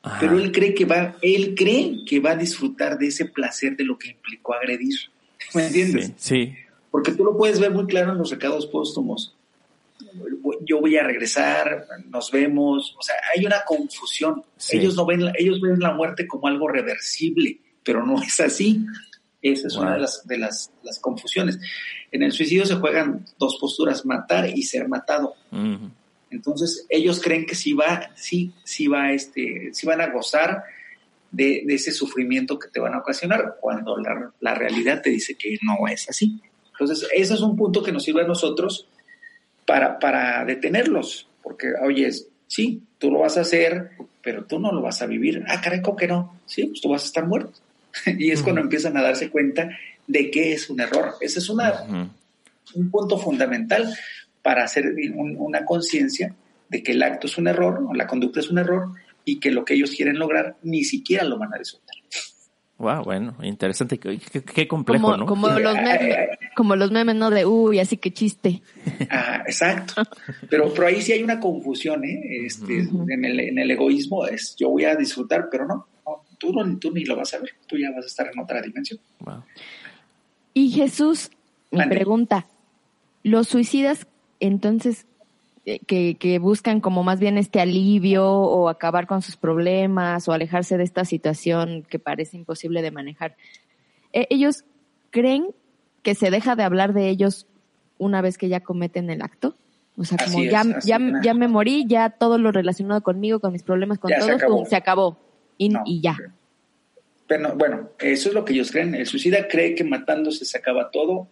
[0.02, 0.18] Ajá.
[0.20, 3.84] pero él cree que va, él cree que va a disfrutar de ese placer de
[3.84, 4.94] lo que implicó agredir.
[5.54, 6.12] ¿Me entiendes?
[6.16, 6.54] Sí, sí.
[6.90, 9.34] Porque tú lo puedes ver muy claro en los recados póstumos.
[10.64, 14.44] Yo voy a regresar, nos vemos, o sea, hay una confusión.
[14.56, 14.78] Sí.
[14.78, 18.84] Ellos no ven, la- ellos ven la muerte como algo reversible, pero no es así.
[19.42, 19.82] Esa es Wow.
[19.84, 21.58] una de las, de las, las confusiones.
[22.10, 25.34] En el suicidio se juegan dos posturas, matar y ser matado.
[26.30, 30.64] Entonces, ellos creen que sí va, sí, sí va, este, sí van a gozar
[31.30, 35.36] de, de ese sufrimiento que te van a ocasionar, cuando la, la realidad te dice
[35.36, 36.40] que no es así.
[36.72, 38.88] Entonces, ese es un punto que nos sirve a nosotros
[39.66, 42.10] para, para detenerlos, porque, oye,
[42.46, 43.90] sí, tú lo vas a hacer,
[44.22, 45.44] pero tú no lo vas a vivir.
[45.48, 46.38] Ah, caray, ¿cómo que no?
[46.46, 47.52] Sí, pues tú vas a estar muerto.
[48.18, 49.70] y es cuando empiezan a darse cuenta
[50.06, 51.14] de que es un error.
[51.20, 51.82] Ese es una,
[52.74, 53.92] un punto fundamental
[54.42, 56.34] para hacer un- una conciencia
[56.68, 58.90] de que el acto es un error o la conducta es un error
[59.24, 61.96] y que lo que ellos quieren lograr ni siquiera lo van a disfrutar.
[62.78, 65.26] Wow, bueno, interesante, qué, complejo, como, ¿no?
[65.26, 66.16] Como los, memes,
[66.54, 67.30] como los memes, ¿no?
[67.30, 68.62] De, uy, así que chiste.
[69.10, 70.02] Ah, exacto.
[70.50, 72.20] Pero, pero ahí sí hay una confusión, ¿eh?
[72.44, 75.86] Este, en, el, en el egoísmo es, yo voy a disfrutar, pero no,
[76.38, 78.60] tú, no, tú ni lo vas a ver, tú ya vas a estar en otra
[78.60, 79.00] dimensión.
[79.20, 79.42] Wow.
[80.52, 81.30] Y Jesús,
[81.70, 82.46] me pregunta,
[83.22, 84.06] ¿los suicidas
[84.38, 85.06] entonces
[85.68, 85.80] eh,
[86.14, 90.84] que, buscan como más bien este alivio o acabar con sus problemas o alejarse de
[90.84, 93.34] esta situación que parece imposible de manejar.
[94.12, 94.62] Eh, ellos
[95.10, 95.48] creen
[96.04, 97.48] que se deja de hablar de ellos
[97.98, 99.56] una vez que ya cometen el acto.
[99.98, 103.64] O sea, como ya, ya, ya, me morí, ya todo lo relacionado conmigo, con mis
[103.64, 105.18] problemas, con todo, se acabó.
[105.58, 106.16] Y, y ya.
[107.26, 108.94] Pero bueno, eso es lo que ellos creen.
[108.94, 111.26] El suicida cree que matándose se acaba todo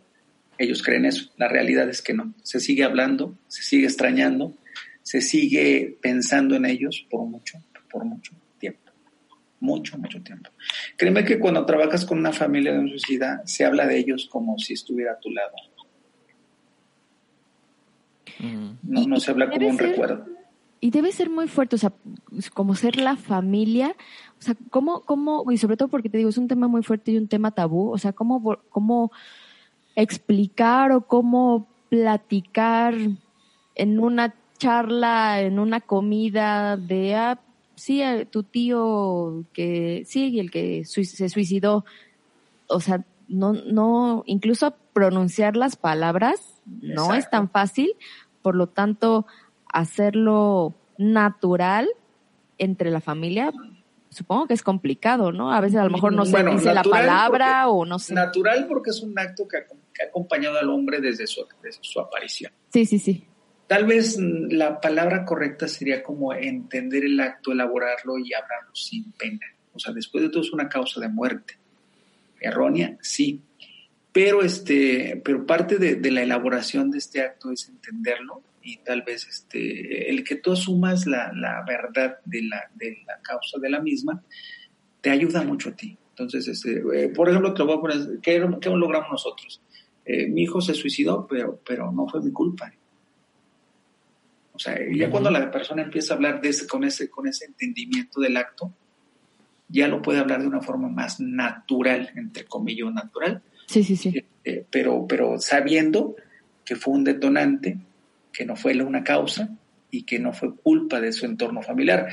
[0.58, 1.30] ellos creen eso.
[1.36, 2.34] La realidad es que no.
[2.42, 4.54] Se sigue hablando, se sigue extrañando,
[5.02, 7.58] se sigue pensando en ellos por mucho,
[7.90, 8.92] por mucho tiempo.
[9.60, 10.50] Mucho, mucho tiempo.
[10.96, 14.58] Créeme que cuando trabajas con una familia de un suicida, se habla de ellos como
[14.58, 15.52] si estuviera a tu lado.
[18.38, 18.70] Mm.
[18.82, 20.26] No, no se habla como un recuerdo.
[20.80, 21.94] Y debe ser muy fuerte, o sea,
[22.52, 23.96] como ser la familia,
[24.38, 27.12] o sea, ¿cómo, cómo, y sobre todo porque te digo, es un tema muy fuerte
[27.12, 29.10] y un tema tabú, o sea, cómo, cómo
[29.96, 32.94] explicar o cómo platicar
[33.74, 37.40] en una charla, en una comida de, ah,
[37.76, 41.84] sí, eh, tu tío que, sí, el que se suicidó,
[42.66, 47.92] o sea, no, no, incluso pronunciar las palabras no es tan fácil,
[48.42, 49.26] por lo tanto,
[49.72, 51.88] hacerlo natural
[52.58, 53.52] entre la familia,
[54.14, 55.52] supongo que es complicado, ¿no?
[55.52, 58.14] A veces a lo mejor no se dice la palabra o no sé.
[58.14, 59.58] Natural porque es un acto que
[59.94, 61.46] que ha acompañado al hombre desde su,
[61.80, 62.52] su aparición.
[62.72, 63.24] Sí, sí, sí.
[63.66, 69.46] Tal vez la palabra correcta sería como entender el acto, elaborarlo y hablarlo sin pena.
[69.72, 71.58] O sea, después de todo es una causa de muerte.
[72.40, 73.40] Errónea, sí.
[74.12, 79.26] Pero, este, pero parte de, la elaboración de este acto es entenderlo y tal vez
[79.28, 83.80] este, el que tú asumas la, la verdad de la, de la causa de la
[83.80, 84.22] misma
[85.00, 85.96] te ayuda mucho a ti.
[86.10, 89.60] Entonces, este, eh, por ejemplo, te voy a poner, ¿qué, ¿qué, logramos nosotros?
[90.04, 92.72] Eh, mi hijo se suicidó, pero, pero no fue mi culpa.
[94.54, 97.46] O sea, ya cuando la persona empieza a hablar de ese, con, ese, con ese
[97.46, 98.72] entendimiento del acto,
[99.68, 103.42] ya lo puede hablar de una forma más natural, entre comillas, natural.
[103.66, 104.10] Sí, sí, sí.
[104.10, 106.14] Eh, eh, pero, pero sabiendo
[106.64, 107.78] que fue un detonante,
[108.34, 109.48] que no fue una causa
[109.90, 112.08] y que no fue culpa de su entorno familiar.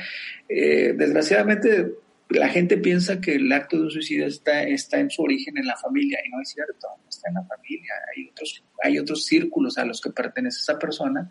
[0.48, 1.92] desgraciadamente,
[2.28, 5.66] la gente piensa que el acto de un suicidio está, está en su origen en
[5.66, 7.92] la familia y no es cierto, está en la familia.
[8.16, 11.28] Hay otros, hay otros círculos a los que pertenece esa persona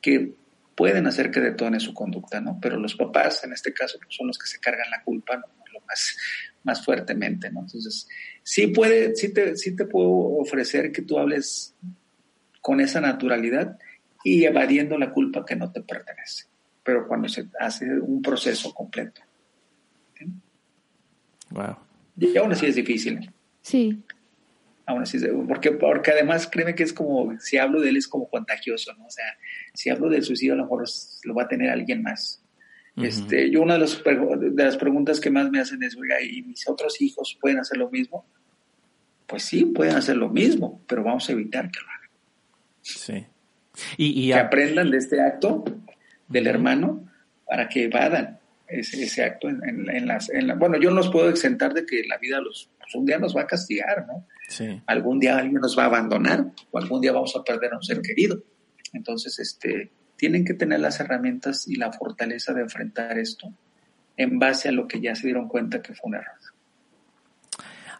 [0.00, 0.34] que
[0.74, 2.58] pueden hacer que detone su conducta, ¿no?
[2.60, 5.36] Pero los papás, en este caso, pues, son los que se cargan la culpa
[5.72, 6.16] lo más,
[6.64, 7.60] más fuertemente, ¿no?
[7.60, 8.06] Entonces,
[8.42, 11.74] sí, puede, sí, te, sí te puedo ofrecer que tú hables
[12.60, 13.78] con esa naturalidad
[14.26, 16.46] y evadiendo la culpa que no te pertenece,
[16.82, 19.20] pero cuando se hace un proceso completo.
[21.50, 21.76] Wow.
[22.18, 23.32] Y aún así es difícil.
[23.62, 24.02] Sí.
[24.84, 28.28] Aún así, porque, porque además créeme que es como, si hablo de él es como
[28.28, 29.06] contagioso, ¿no?
[29.06, 29.26] O sea,
[29.72, 30.84] si hablo del suicidio a lo mejor
[31.22, 32.42] lo va a tener alguien más.
[32.96, 36.42] este, yo una de, los, de las preguntas que más me hacen es, oiga, ¿y
[36.42, 38.26] mis otros hijos pueden hacer lo mismo?
[39.28, 42.10] Pues sí, pueden hacer lo mismo, pero vamos a evitar que lo hagan.
[42.82, 43.26] Sí.
[43.96, 45.64] Y, que aprendan de este acto
[46.28, 47.08] del hermano
[47.46, 50.30] para que evadan ese, ese acto en, las...
[50.56, 53.36] bueno, yo no los puedo exentar de que la vida los, pues, un día nos
[53.36, 54.26] va a castigar, ¿no?
[54.48, 54.80] Sí.
[54.86, 57.82] Algún día alguien nos va a abandonar o algún día vamos a perder a un
[57.82, 58.42] ser querido.
[58.92, 63.52] Entonces, este, tienen que tener las herramientas y la fortaleza de enfrentar esto
[64.16, 66.34] en base a lo que ya se dieron cuenta que fue un error.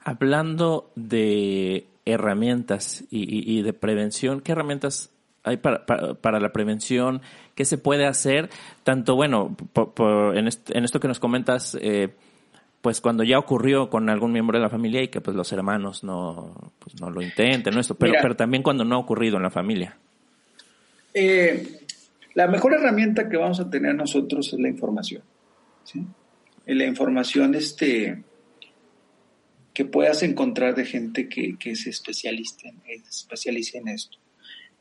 [0.02, 5.10] Hablando de herramientas y, y de prevención, ¿qué herramientas
[5.46, 7.22] hay para, para, la prevención?
[7.54, 8.50] ¿Qué se puede hacer?
[8.82, 9.56] Tanto, bueno,
[10.34, 12.08] en, esto que nos comentas, eh,
[12.82, 16.02] pues cuando ya ocurrió con algún miembro de la familia y que pues los hermanos
[16.02, 19.50] no, pues, no lo intenten, esto, pero, pero también cuando no ha ocurrido en la
[19.50, 19.96] familia.
[21.14, 21.80] Eh,
[22.34, 25.22] la mejor herramienta que vamos a tener nosotros es la información.
[25.84, 26.04] ¿sí?
[26.66, 28.20] La información este,
[29.72, 32.68] que puedas encontrar de gente que, que se especialice
[33.78, 34.18] en esto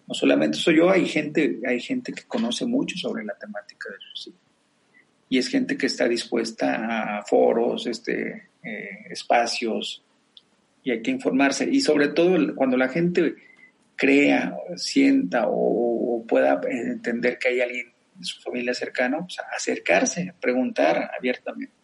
[0.08, 4.00] no solamente soy yo, hay gente, hay gente que conoce mucho sobre la temática del
[4.14, 4.40] suicidio.
[5.28, 10.04] Y es gente que está dispuesta a foros, este, eh, espacios,
[10.84, 11.68] y hay que informarse.
[11.70, 13.36] Y sobre todo cuando la gente
[13.96, 21.12] crea, sienta o, pueda entender que hay alguien de su familia cercana, pues, acercarse, preguntar
[21.18, 21.75] abiertamente.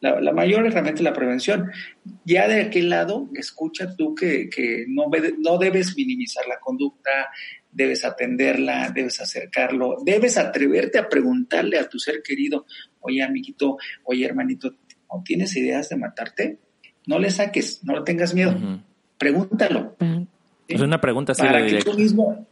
[0.00, 1.70] La, la, mayor herramienta es la prevención.
[2.24, 7.30] Ya de aquel lado, escucha tú que, que no, no debes minimizar la conducta,
[7.70, 12.66] debes atenderla, debes acercarlo, debes atreverte a preguntarle a tu ser querido,
[13.00, 14.74] oye amiguito, oye hermanito,
[15.12, 16.58] ¿no tienes ideas de matarte?
[17.06, 18.54] No le saques, no le tengas miedo,
[19.16, 19.96] pregúntalo.
[20.66, 22.46] Es una pregunta así Para que tú mismo,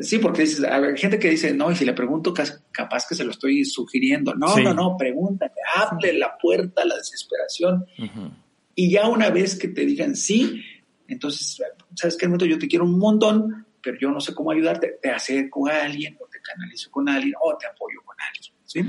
[0.00, 2.32] Sí, porque dices, hay gente que dice, no, y si le pregunto,
[2.72, 4.34] capaz que se lo estoy sugiriendo.
[4.34, 7.84] No, no, no, pregúntale, abre la puerta a la desesperación.
[8.74, 10.62] Y ya una vez que te digan sí,
[11.08, 11.60] entonces,
[11.94, 14.98] ¿sabes qué, Yo te quiero un montón, pero yo no sé cómo ayudarte.
[15.02, 18.54] Te acerco a alguien, o te canalizo con alguien, o te apoyo con alguien.
[18.64, 18.84] ¿sí?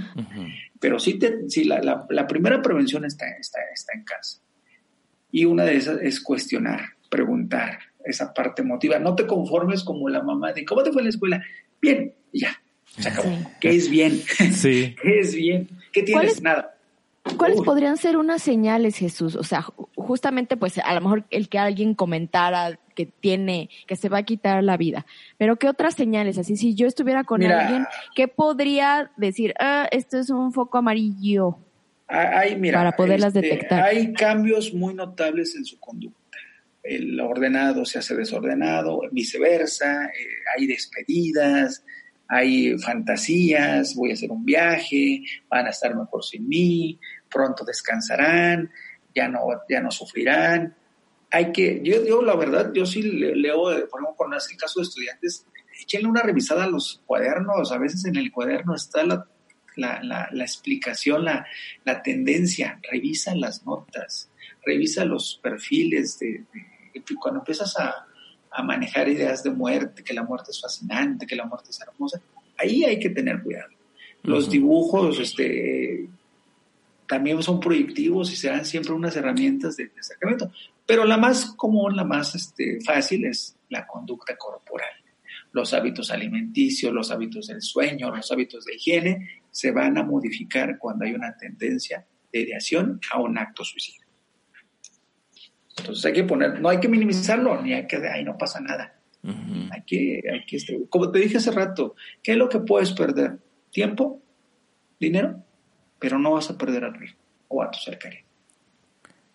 [0.79, 4.39] Pero sí, te, sí la, la, la, primera prevención está, está, está en casa.
[5.31, 8.99] Y una de esas es cuestionar, preguntar, esa parte emotiva.
[8.99, 11.43] No te conformes como la mamá de ¿cómo te fue en la escuela?
[11.81, 13.29] Bien, ya, se acabó.
[13.59, 14.21] ¿Qué es bien?
[14.53, 14.95] Sí.
[15.01, 15.69] ¿Qué es bien?
[15.91, 16.41] ¿Qué tienes?
[16.41, 16.75] Nada.
[17.37, 19.35] ¿Cuáles podrían ser unas señales, Jesús?
[19.35, 19.61] O sea,
[19.95, 24.23] justamente, pues, a lo mejor el que alguien comentara que tiene, que se va a
[24.23, 25.05] quitar la vida.
[25.37, 26.39] Pero ¿qué otras señales?
[26.39, 27.85] Así, si yo estuviera con alguien,
[28.15, 29.53] ¿qué podría decir?
[29.59, 31.57] Ah, esto es un foco amarillo.
[32.07, 33.83] Hay, mira, para poderlas este, detectar.
[33.83, 36.20] Hay cambios muy notables en su conducta
[36.83, 40.27] el ordenado se hace desordenado, viceversa, eh,
[40.57, 41.83] hay despedidas,
[42.27, 48.71] hay fantasías, voy a hacer un viaje, van a estar mejor sin mí, pronto descansarán,
[49.13, 50.75] ya no, ya no sufrirán.
[51.29, 54.83] Hay que, yo, yo la verdad, yo sí leo, por ejemplo, con el caso de
[54.83, 55.45] estudiantes,
[55.81, 59.27] échenle una revisada a los cuadernos, a veces en el cuaderno está la,
[59.75, 61.45] la, la, explicación, la,
[61.85, 64.29] la tendencia, revisa las notas,
[64.65, 66.45] revisa los perfiles de,
[67.19, 68.07] cuando empiezas a,
[68.51, 72.21] a, manejar ideas de muerte, que la muerte es fascinante, que la muerte es hermosa,
[72.57, 73.71] ahí hay que tener cuidado.
[74.23, 76.07] Los dibujos este,
[77.07, 80.49] también son proyectivos y serán siempre unas herramientas de, de
[80.85, 84.89] pero la más común, la más este, fácil es la conducta corporal.
[85.53, 90.77] Los hábitos alimenticios, los hábitos del sueño, los hábitos de higiene se van a modificar
[90.77, 94.00] cuando hay una tendencia de ideación a un acto suicida.
[95.77, 98.95] Entonces hay que poner, no hay que minimizarlo, ni hay que, ahí no pasa nada.
[99.23, 102.91] Hay que, hay que, este, como te dije hace rato, ¿qué es lo que puedes
[102.91, 103.37] perder?
[103.71, 104.19] ¿Tiempo?
[104.99, 105.43] ¿Dinero?
[105.99, 107.05] Pero no vas a perder a ti
[107.47, 108.23] o a tu ser querido.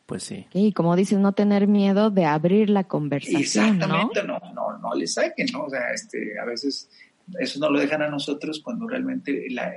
[0.07, 0.47] Pues sí.
[0.53, 3.41] Y como dices, no tener miedo de abrir la conversación.
[3.41, 5.65] Exactamente, no, no, no, le saquen, ¿no?
[5.65, 6.89] O sea, este, a veces
[7.39, 9.73] eso no lo dejan a nosotros cuando realmente la,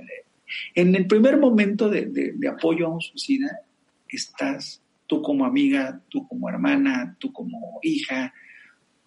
[0.76, 3.62] en el primer momento de, de, de apoyo a un suicida
[4.08, 8.32] estás tú como amiga, tú como hermana, tú como hija,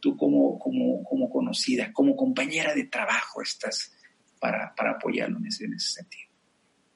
[0.01, 3.95] tú como, como, como conocida, como compañera de trabajo estás
[4.41, 6.29] para, para apoyarlo en ese, en ese sentido.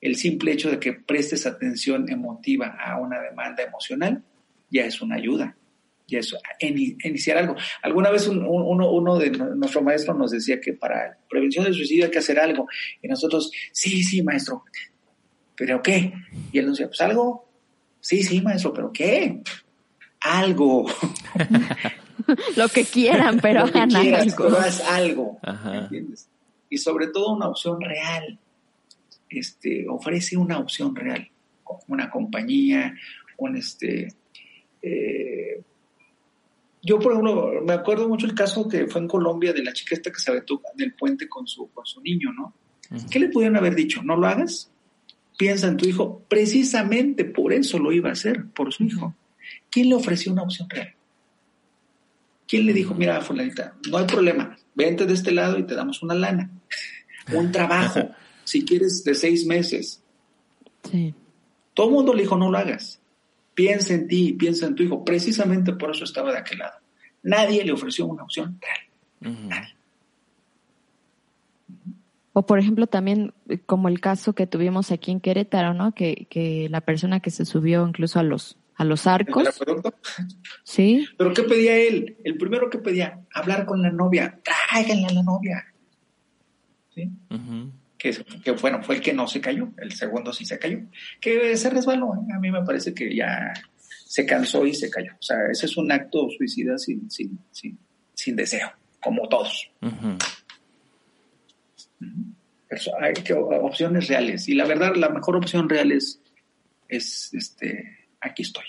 [0.01, 4.25] El simple hecho de que prestes atención emotiva a una demanda emocional
[4.71, 5.57] ya es una ayuda,
[6.09, 7.55] ya es iniciar algo.
[7.83, 12.07] Alguna vez un, uno, uno, de nuestros maestros nos decía que para prevención del suicidio
[12.07, 12.67] hay que hacer algo.
[13.01, 14.65] Y nosotros, sí, sí, maestro,
[15.57, 16.13] ¿pero qué?
[16.51, 17.46] Y él nos decía, pues algo,
[18.07, 19.43] Sí, sí, maestro, pero ¿qué?
[20.21, 20.87] Algo.
[22.57, 24.45] Lo que quieran, pero hagan algo.
[24.45, 25.41] Pero haz algo.
[25.43, 26.29] ¿Entiendes?
[26.71, 28.39] Y sobre todo una opción real.
[29.29, 31.29] Este, ofrece una opción real.
[31.89, 32.95] Una compañía,
[33.39, 34.15] un este.
[34.83, 35.61] Eh,
[36.81, 39.97] yo, por ejemplo, me acuerdo mucho el caso que fue en Colombia de la chica
[39.97, 42.55] esta que se aventó del puente con su, con su niño, ¿no?
[43.11, 44.01] ¿Qué le pudieron haber dicho?
[44.05, 44.71] ¿No lo hagas?
[45.37, 49.15] Piensa en tu hijo, precisamente por eso lo iba a hacer, por su hijo.
[49.71, 50.95] ¿Quién le ofreció una opción real?
[52.49, 56.03] ¿Quién le dijo, mira, fulanita, no hay problema, vente de este lado y te damos
[56.03, 56.51] una lana,
[57.33, 58.11] un trabajo,
[58.45, 60.03] si quieres, de seis meses?
[60.91, 61.15] Sí.
[61.75, 63.01] Todo el mundo le dijo, no lo hagas.
[63.55, 65.05] Piensa en ti, piensa en tu hijo.
[65.05, 66.79] Precisamente por eso estaba de aquel lado.
[67.23, 69.39] Nadie le ofreció una opción real.
[69.49, 69.76] Nadie.
[72.39, 75.95] O por ejemplo también eh, como el caso que tuvimos aquí en Querétaro, ¿no?
[75.95, 79.49] Que, que la persona que se subió incluso a los a los arcos.
[80.63, 81.09] Sí.
[81.17, 82.19] Pero ¿qué pedía él?
[82.25, 85.65] El primero que pedía, hablar con la novia, tráiganle a la novia.
[86.95, 87.11] ¿Sí?
[87.97, 88.13] que,
[88.45, 90.81] que, bueno, fue el que no se cayó, el segundo sí se cayó,
[91.19, 92.35] que se resbaló, ¿eh?
[92.35, 95.13] a mí me parece que ya se cansó y se cayó.
[95.15, 97.79] O sea, ese es un acto suicida sin, sin, sin,
[98.13, 98.71] sin deseo,
[99.01, 99.71] como todos.
[103.01, 104.49] Hay que, opciones reales.
[104.49, 106.21] Y la verdad, la mejor opción real es,
[106.89, 108.65] es este, aquí estoy.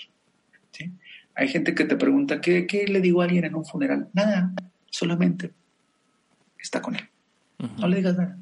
[0.72, 0.92] ¿sí?
[1.34, 4.08] Hay gente que te pregunta, ¿qué, ¿qué, le digo a alguien en un funeral?
[4.12, 4.52] Nada,
[4.90, 5.52] solamente
[6.58, 7.08] está con él.
[7.78, 8.38] No le digas nada.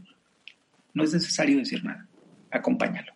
[0.95, 2.07] No es necesario decir nada.
[2.51, 3.13] Acompáñalo.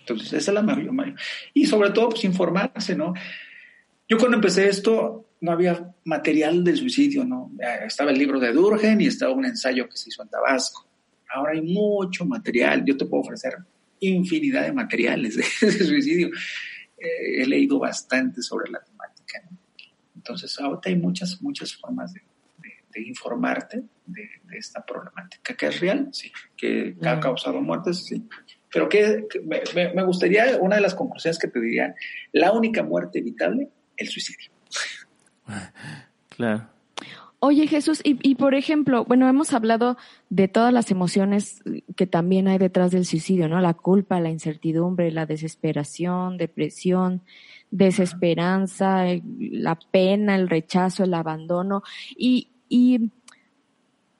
[0.00, 1.16] Entonces, esa es la mayor.
[1.52, 3.12] Y sobre todo, pues informarse, ¿no?
[4.08, 7.52] Yo cuando empecé esto, no había material de suicidio, ¿no?
[7.86, 10.88] Estaba el libro de Durgen y estaba un ensayo que se hizo en Tabasco.
[11.32, 12.84] Ahora hay mucho material.
[12.84, 13.54] Yo te puedo ofrecer
[14.00, 15.44] infinidad de materiales de,
[15.84, 16.30] suicidio.
[16.98, 19.40] Eh, he leído bastante sobre la temática.
[19.48, 19.56] ¿no?
[20.16, 22.22] Entonces, ahorita hay muchas, muchas formas de,
[22.96, 28.26] informarte de, esta problemática, que es real, sí, que ha causado muertes, sí.
[28.72, 31.94] Pero que, me, me, gustaría, una de las conclusiones que te dirían,
[32.32, 33.68] la única muerte evitable,
[33.98, 34.50] el suicidio.
[36.28, 36.68] Claro.
[37.38, 39.96] Oye Jesús, y, y, por ejemplo, bueno, hemos hablado
[40.28, 41.62] de todas las emociones
[41.94, 43.60] que también hay detrás del suicidio, ¿no?
[43.60, 47.22] La culpa, la incertidumbre, la desesperación, depresión,
[47.70, 49.04] desesperanza,
[49.38, 51.82] la pena, el rechazo, el abandono.
[52.16, 53.10] Y, y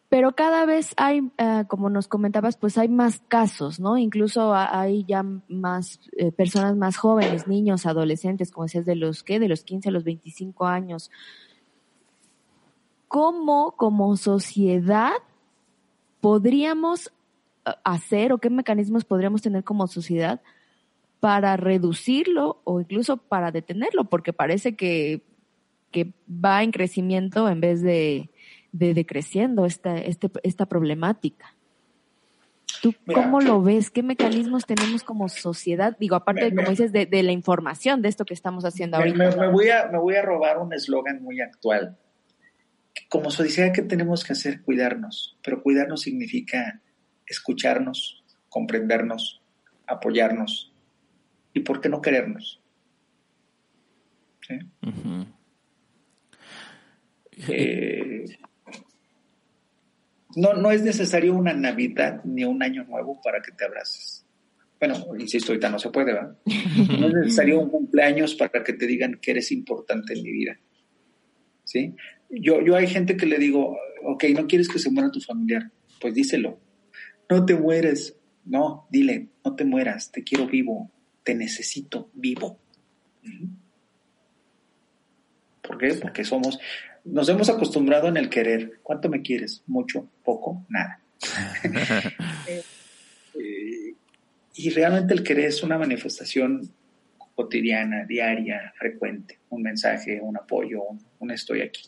[0.08, 3.98] pero cada vez hay, eh, como nos comentabas, pues hay más casos, ¿no?
[3.98, 9.40] Incluso hay ya más eh, personas más jóvenes, niños, adolescentes, como decías, de los que,
[9.40, 11.10] de los 15 a los 25 años.
[13.08, 15.14] ¿Cómo como sociedad
[16.20, 17.08] podríamos
[17.64, 20.40] eh, hacer o qué mecanismos podríamos tener como sociedad
[21.18, 24.04] para reducirlo o incluso para detenerlo?
[24.04, 25.24] Porque parece que,
[25.90, 28.30] que va en crecimiento en vez de,
[28.78, 31.54] de decreciendo esta, este, esta problemática.
[32.82, 33.90] ¿Tú cómo lo ves?
[33.90, 35.96] ¿Qué mecanismos tenemos como sociedad?
[35.98, 39.36] Digo, aparte, de, como dices, de, la información de esto que estamos haciendo ahorita.
[39.36, 41.96] Me, voy, a, me voy a robar un eslogan muy actual.
[43.08, 44.62] Como sociedad, ¿qué tenemos que hacer?
[44.62, 45.38] Cuidarnos.
[45.42, 46.80] Pero cuidarnos significa
[47.26, 49.40] escucharnos, comprendernos,
[49.86, 50.72] apoyarnos.
[51.54, 52.60] ¿Y por qué no querernos?
[54.42, 54.58] ¿Sí?
[60.36, 64.24] No, no es necesario una Navidad ni un Año Nuevo para que te abraces.
[64.78, 66.36] Bueno, insisto, ahorita no se puede, ¿verdad?
[67.00, 70.58] No es necesario un cumpleaños para que te digan que eres importante en mi vida.
[71.64, 71.94] ¿Sí?
[72.28, 75.70] Yo, yo hay gente que le digo, ok, no quieres que se muera tu familiar,
[76.00, 76.60] pues díselo.
[77.30, 78.16] No te mueres.
[78.44, 80.92] No, dile, no te mueras, te quiero vivo,
[81.24, 82.60] te necesito vivo.
[85.62, 85.94] ¿Por qué?
[85.94, 86.60] Porque somos,
[87.06, 88.80] nos hemos acostumbrado en el querer.
[88.82, 89.62] ¿Cuánto me quieres?
[89.66, 90.08] ¿Mucho?
[90.24, 90.64] ¿Poco?
[90.68, 91.00] Nada.
[93.38, 93.94] Eh,
[94.54, 96.72] y realmente el querer es una manifestación
[97.34, 99.40] cotidiana, diaria, frecuente.
[99.50, 100.82] Un mensaje, un apoyo,
[101.18, 101.82] un, estoy aquí.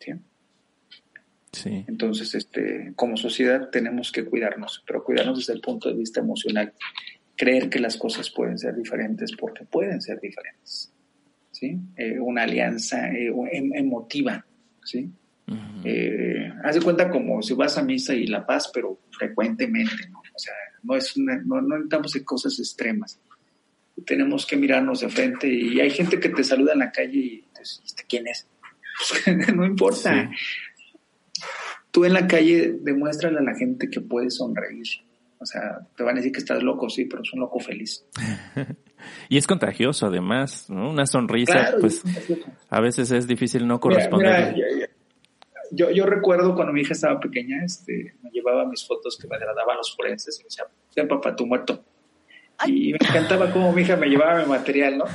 [0.00, 0.12] ¿sí?
[1.52, 1.84] Sí.
[1.86, 6.72] Entonces, este, como sociedad tenemos que cuidarnos, pero cuidarnos desde el punto de vista emocional.
[7.36, 10.90] Creer que las cosas pueden ser diferentes porque pueden ser diferentes.
[11.50, 11.78] ¿sí?
[11.96, 14.46] Eh, una alianza eh, em, emotiva,
[14.88, 15.10] ¿sí?
[15.84, 20.18] Eh, haz de cuenta como si vas a misa y la paz, pero frecuentemente, ¿no?
[20.18, 23.18] O sea, no, es no, no en cosas extremas.
[24.04, 27.44] Tenemos que mirarnos de frente y hay gente que te saluda en la calle y
[27.52, 28.46] te dice, ¿este quién es?
[29.54, 30.30] no importa.
[31.90, 34.86] Tú en la calle demuéstrale a la gente que puedes sonreír.
[35.38, 38.04] O sea, te van a decir que estás loco, sí, pero es un loco feliz.
[39.28, 40.90] y es contagioso además, ¿no?
[40.90, 42.02] Una sonrisa, pues
[42.70, 44.54] a veces es difícil no corresponder.
[45.70, 49.36] yo, yo recuerdo cuando mi hija estaba pequeña, este, me llevaba mis fotos que me
[49.36, 50.64] agradaban los forenses y me decía,
[50.96, 51.84] ven papá, tu muerto.
[52.66, 55.04] Y me encantaba cómo mi hija me llevaba mi material, ¿no?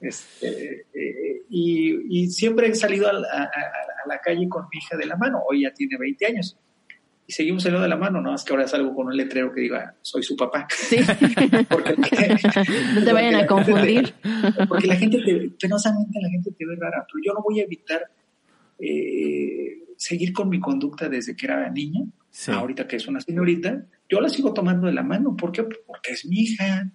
[0.00, 5.04] Este, eh, y, y, siempre he salido a, a, la calle con mi hija de
[5.04, 5.42] la mano.
[5.46, 6.56] Hoy ya tiene 20 años
[7.30, 8.34] y seguimos saliendo de la mano, ¿no?
[8.34, 10.66] Es que ahora salgo con un letrero que diga, soy su papá.
[10.68, 10.96] Sí.
[11.68, 11.94] porque
[12.94, 14.12] no te vayan a confundir.
[14.68, 17.62] porque la gente, te, penosamente la gente te ve rara, pero yo no voy a
[17.62, 18.02] evitar
[18.80, 22.00] eh, seguir con mi conducta desde que era niña,
[22.48, 25.36] ahorita que es una señorita, yo la sigo tomando de la mano.
[25.36, 25.62] ¿Por qué?
[25.62, 26.90] Porque es mi hija.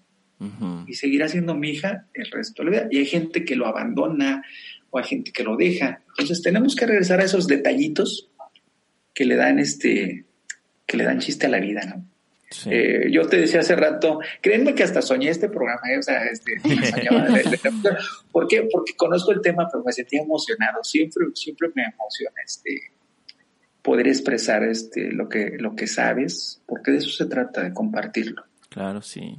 [0.86, 2.88] Y seguirá siendo mi hija el resto de la vida.
[2.92, 4.44] Y hay gente que lo abandona
[4.90, 6.02] o hay gente que lo deja.
[6.10, 8.30] Entonces tenemos que regresar a esos detallitos
[9.16, 10.25] que le dan este,
[10.86, 12.06] que le dan chiste a la vida, ¿no?
[12.68, 15.98] Eh, yo te decía hace rato, créanme que hasta soñé este programa, ¿eh?
[15.98, 16.54] o sea, este,
[18.32, 18.68] ¿Por qué?
[18.72, 20.84] Porque conozco el tema, pero me sentía emocionado.
[20.84, 22.94] Siempre, siempre me emociona este,
[23.82, 28.44] poder expresar este, lo, que, lo que sabes, porque de eso se trata, de compartirlo.
[28.70, 29.38] Claro, sí.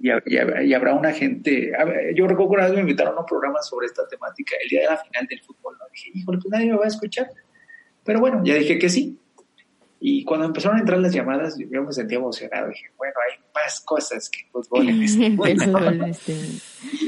[0.00, 1.72] Y, y, habrá una gente,
[2.14, 4.82] yo recuerdo que una vez me invitaron a un programa sobre esta temática, el día
[4.82, 5.86] de la final del fútbol, ¿no?
[5.92, 7.28] dije, híjole, pues nadie me va a escuchar.
[8.04, 9.18] Pero bueno, ya dije que sí.
[10.00, 12.68] Y cuando empezaron a entrar las llamadas, yo me sentía emocionado.
[12.68, 15.26] Dije, bueno, hay más cosas que fútbol en este
[16.08, 16.32] este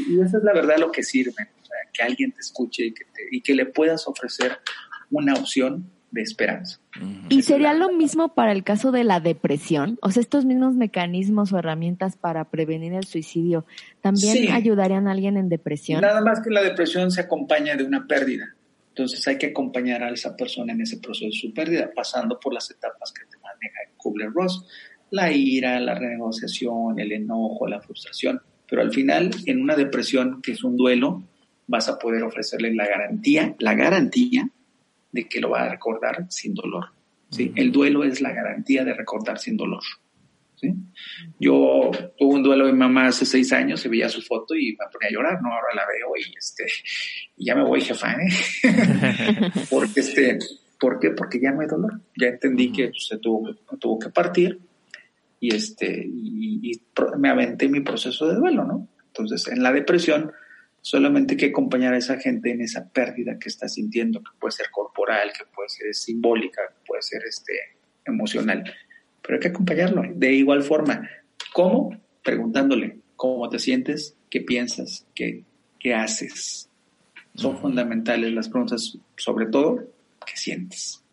[0.08, 1.48] y eso es la verdad lo que sirve,
[1.92, 4.58] que alguien te escuche y que, y que le puedas ofrecer
[5.10, 6.80] una opción de esperanza.
[7.28, 9.98] ¿Y sería lo mismo para el caso de la depresión?
[10.02, 13.64] O sea, estos mismos mecanismos o herramientas para prevenir el suicidio,
[14.00, 16.00] ¿también ayudarían a alguien en depresión?
[16.00, 18.54] Nada más que la depresión se acompaña de una pérdida.
[19.00, 22.52] Entonces hay que acompañar a esa persona en ese proceso de su pérdida, pasando por
[22.52, 24.66] las etapas que te maneja Kubler-Ross,
[25.10, 28.42] la ira, la renegociación, el enojo, la frustración.
[28.68, 31.22] Pero al final, en una depresión que es un duelo,
[31.66, 34.50] vas a poder ofrecerle la garantía, la garantía
[35.10, 36.88] de que lo va a recordar sin dolor.
[37.30, 37.52] ¿sí?
[37.56, 39.82] El duelo es la garantía de recordar sin dolor.
[40.60, 40.74] ¿Sí?
[41.38, 44.72] Yo tuve un duelo de mi mamá hace seis años, se veía su foto y
[44.72, 45.48] me ponía a llorar, ¿no?
[45.48, 46.64] Ahora la veo y, este,
[47.36, 48.28] ya me voy, jefa, ¿eh?
[49.70, 50.38] Porque, este,
[50.78, 51.10] ¿Por qué?
[51.10, 52.00] Porque ya no hay dolor.
[52.16, 54.58] Ya entendí que se tuvo, tuvo que partir
[55.38, 56.82] y, este, y, y
[57.18, 58.88] me aventé mi proceso de duelo, ¿no?
[59.08, 60.32] Entonces, en la depresión,
[60.82, 64.52] Solamente hay que acompañar a esa gente en esa pérdida que está sintiendo, que puede
[64.52, 67.52] ser corporal, que puede ser simbólica, que puede ser este,
[68.06, 68.64] emocional.
[69.30, 71.08] Pero hay que acompañarlo de igual forma.
[71.52, 71.96] ¿Cómo?
[72.24, 75.44] Preguntándole cómo te sientes, qué piensas, qué,
[75.78, 76.68] qué haces.
[77.36, 79.84] Son fundamentales las preguntas, sobre todo,
[80.26, 81.04] ¿qué sientes?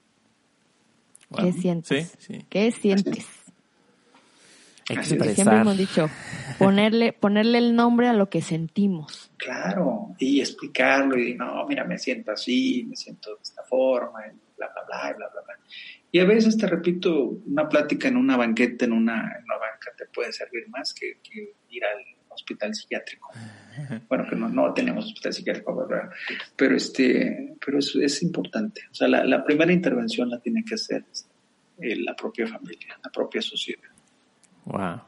[1.37, 2.17] ¿Qué sientes?
[2.49, 3.27] ¿Qué sientes?
[4.89, 5.35] Expresar.
[5.35, 6.09] Siempre hemos dicho,
[6.57, 9.29] ponerle, ponerle el nombre a lo que sentimos.
[9.37, 14.46] Claro, y explicarlo y no, mira, me siento así, me siento de esta forma, y
[14.57, 15.59] bla, bla, bla, bla, bla, bla.
[16.11, 19.91] Y a veces te repito, una plática en una banqueta, en una, en una banca,
[19.97, 21.19] te puede servir más que,
[21.69, 23.31] ir al hospital psiquiátrico.
[24.09, 26.09] Bueno, que no, no tenemos hospital psiquiátrico, ¿verdad?
[26.55, 28.81] Pero, este, pero es, es importante.
[28.91, 31.05] O sea, la, la primera intervención la tiene que hacer
[31.79, 33.89] eh, la propia familia, la propia sociedad.
[34.65, 35.01] Wow.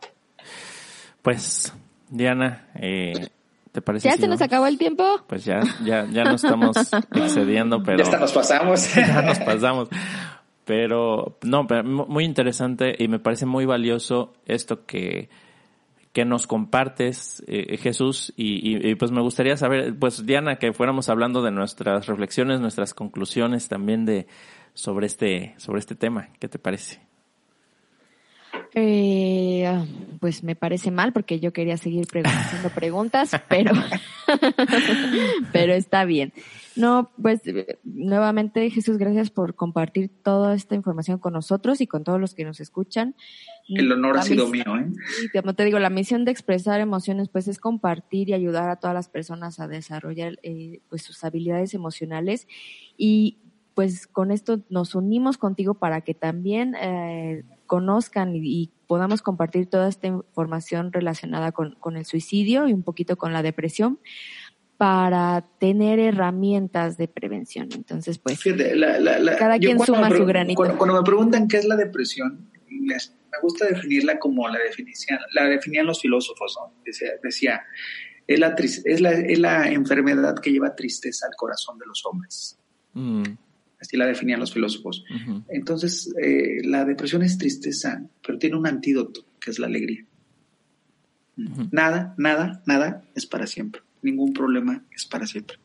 [1.24, 1.74] Pues,
[2.08, 3.28] Diana, eh,
[3.72, 4.10] ¿te parece?
[4.10, 5.04] ¿Ya se nos acabó el tiempo?
[5.28, 6.76] Pues ya, ya, ya nos estamos
[7.16, 7.98] excediendo, pero.
[7.98, 8.96] Ya hasta nos pasamos.
[8.96, 9.90] ya nos pasamos.
[10.66, 15.30] Pero, no, pero muy interesante y me parece muy valioso esto que,
[16.14, 21.10] que nos compartes, eh, Jesús, y, y, pues me gustaría saber, pues Diana, que fuéramos
[21.10, 24.28] hablando de nuestras reflexiones, nuestras conclusiones también de
[24.76, 26.30] sobre este, sobre este tema.
[26.40, 27.02] ¿Qué te parece?
[28.74, 29.68] Eh,
[30.20, 33.72] pues me parece mal porque yo quería seguir haciendo preguntas, pero,
[35.52, 36.34] pero está bien.
[36.76, 37.42] No, pues
[37.84, 42.46] nuevamente Jesús, gracias por compartir toda esta información con nosotros y con todos los que
[42.46, 43.16] nos escuchan.
[43.68, 44.88] El honor ha sido mío, ¿eh?
[45.42, 48.94] como te digo, la misión de expresar emociones pues es compartir y ayudar a todas
[48.94, 52.48] las personas a desarrollar eh, pues sus habilidades emocionales
[52.98, 53.38] y
[53.74, 59.88] pues con esto nos unimos contigo para que también eh, conozcan y, podamos compartir toda
[59.88, 64.00] esta información relacionada con, el suicidio y un poquito con la depresión
[64.78, 67.70] para tener herramientas de prevención.
[67.76, 68.40] Entonces, pues,
[69.38, 70.76] cada quien suma su granito.
[70.76, 72.98] Cuando, me preguntan qué es la depresión, me
[73.44, 76.58] gusta definirla como la definían, la definían los filósofos.
[77.22, 77.62] Decía,
[78.26, 82.58] es, la, es, la, es la enfermedad que lleva tristeza al corazón de los hombres.
[82.94, 83.36] Mm
[83.80, 85.06] así la definían los filósofos.
[85.50, 90.06] Entonces, eh, la depresión es tristeza, pero tiene un antídoto, que es la alegría.
[91.72, 93.82] Nada, nada, nada es para siempre.
[94.02, 95.58] Ningún problema es para siempre.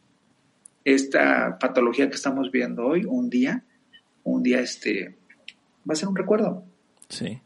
[0.84, 3.64] Esta patología que estamos viendo hoy, un día,
[4.22, 5.16] un día este,
[5.88, 6.64] va a ser un recuerdo.
[7.08, 7.40] Sí.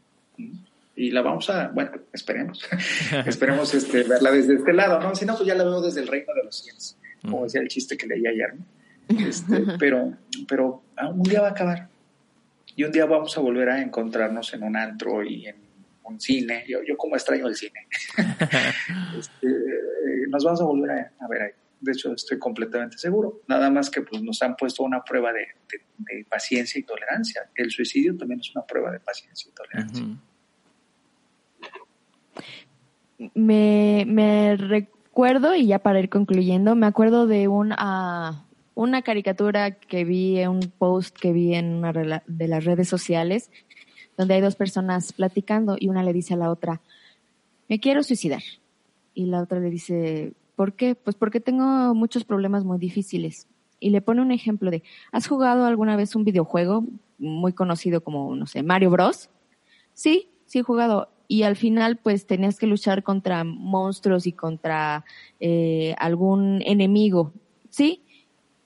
[0.95, 2.67] Y la vamos a, bueno, esperemos,
[3.25, 5.15] esperemos este, verla desde este lado, ¿no?
[5.15, 7.69] Si no, pues ya la veo desde el reino de los cielos, como decía el
[7.69, 8.65] chiste que leí ayer, ¿no?
[9.09, 10.13] Este, pero,
[10.47, 11.89] pero ah, un día va a acabar.
[12.75, 15.57] Y un día vamos a volver a encontrarnos en un antro y en
[16.03, 16.63] un cine.
[16.67, 17.87] Yo, yo como extraño el cine.
[19.17, 19.47] Este,
[20.29, 21.51] nos vamos a volver a, ver ahí.
[21.81, 23.41] De hecho, estoy completamente seguro.
[23.47, 25.47] Nada más que pues, nos han puesto una prueba de,
[26.29, 27.49] paciencia y tolerancia.
[27.55, 30.05] El suicidio también es una prueba de paciencia y tolerancia.
[33.33, 38.35] me, me recuerdo, y ya para ir concluyendo, me acuerdo de un, uh,
[38.79, 43.51] una caricatura que vi, un post que vi en una de las redes sociales,
[44.17, 46.79] donde hay dos personas platicando y una le dice a la otra,
[47.67, 48.41] me quiero suicidar.
[49.13, 50.95] Y la otra le dice, ¿por qué?
[50.95, 53.49] Pues porque tengo muchos problemas muy difíciles.
[53.81, 54.81] Y le pone un ejemplo de,
[55.11, 56.85] ¿has jugado alguna vez un videojuego
[57.17, 59.29] muy conocido como, no sé, Mario Bros?
[59.93, 61.09] Sí, sí he jugado.
[61.27, 65.03] Y al final, pues tenías que luchar contra monstruos y contra
[65.41, 67.33] eh, algún enemigo.
[67.69, 68.03] Sí,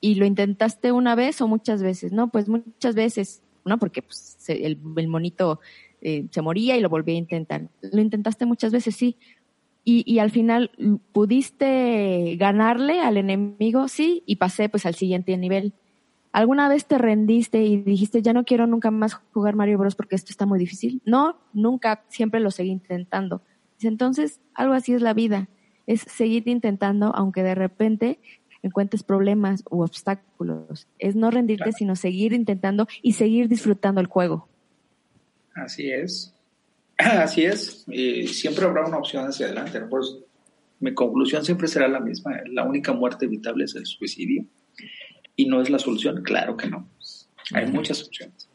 [0.03, 2.27] y lo intentaste una vez o muchas veces, ¿no?
[2.27, 3.79] Pues muchas veces, ¿no?
[3.79, 4.77] Porque pues, el,
[5.07, 5.61] monito
[6.01, 7.69] eh, se moría y lo volvía a intentar.
[7.81, 9.15] Lo intentaste muchas veces, sí.
[9.85, 10.71] Y, y al final
[11.13, 15.73] pudiste ganarle al enemigo, sí, y pasé pues al siguiente nivel.
[16.33, 20.17] ¿Alguna vez te rendiste y dijiste, ya no quiero nunca más jugar Mario Bros porque
[20.17, 21.01] esto está muy difícil?
[21.05, 23.41] No, nunca, siempre lo seguí intentando.
[23.81, 25.47] Entonces, algo así es la vida,
[25.87, 28.19] es seguir intentando, aunque de repente
[28.63, 30.87] encuentres problemas u obstáculos.
[30.97, 34.47] Es no rendirte, sino seguir intentando y seguir disfrutando el juego.
[35.53, 36.33] Así es.
[36.97, 37.85] Así es.
[37.87, 39.81] Y siempre habrá una opción hacia adelante.
[39.81, 40.17] Pues,
[40.79, 42.41] mi conclusión siempre será la misma.
[42.47, 44.45] La única muerte evitable es el suicidio.
[45.35, 46.23] ¿Y no es la solución?
[46.23, 46.87] Claro que no.
[47.53, 48.49] Hay muchas opciones.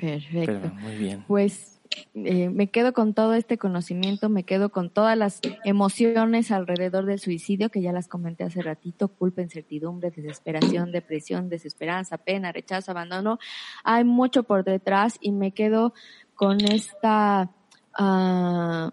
[0.00, 0.72] Perfecto.
[0.80, 1.24] muy bien.
[1.26, 1.75] Pues
[2.14, 7.18] eh, me quedo con todo este conocimiento, me quedo con todas las emociones alrededor del
[7.18, 13.38] suicidio, que ya las comenté hace ratito, culpa, incertidumbre, desesperación, depresión, desesperanza, pena, rechazo, abandono.
[13.84, 15.94] Hay mucho por detrás y me quedo
[16.34, 17.50] con esta,
[17.98, 18.90] uh,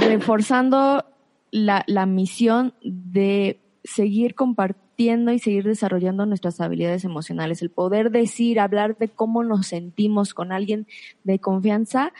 [0.00, 1.04] reforzando
[1.50, 7.62] la, la misión de seguir compartiendo y seguir desarrollando nuestras habilidades emocionales.
[7.62, 10.86] El poder decir, hablar de cómo nos sentimos con alguien
[11.24, 12.12] de confianza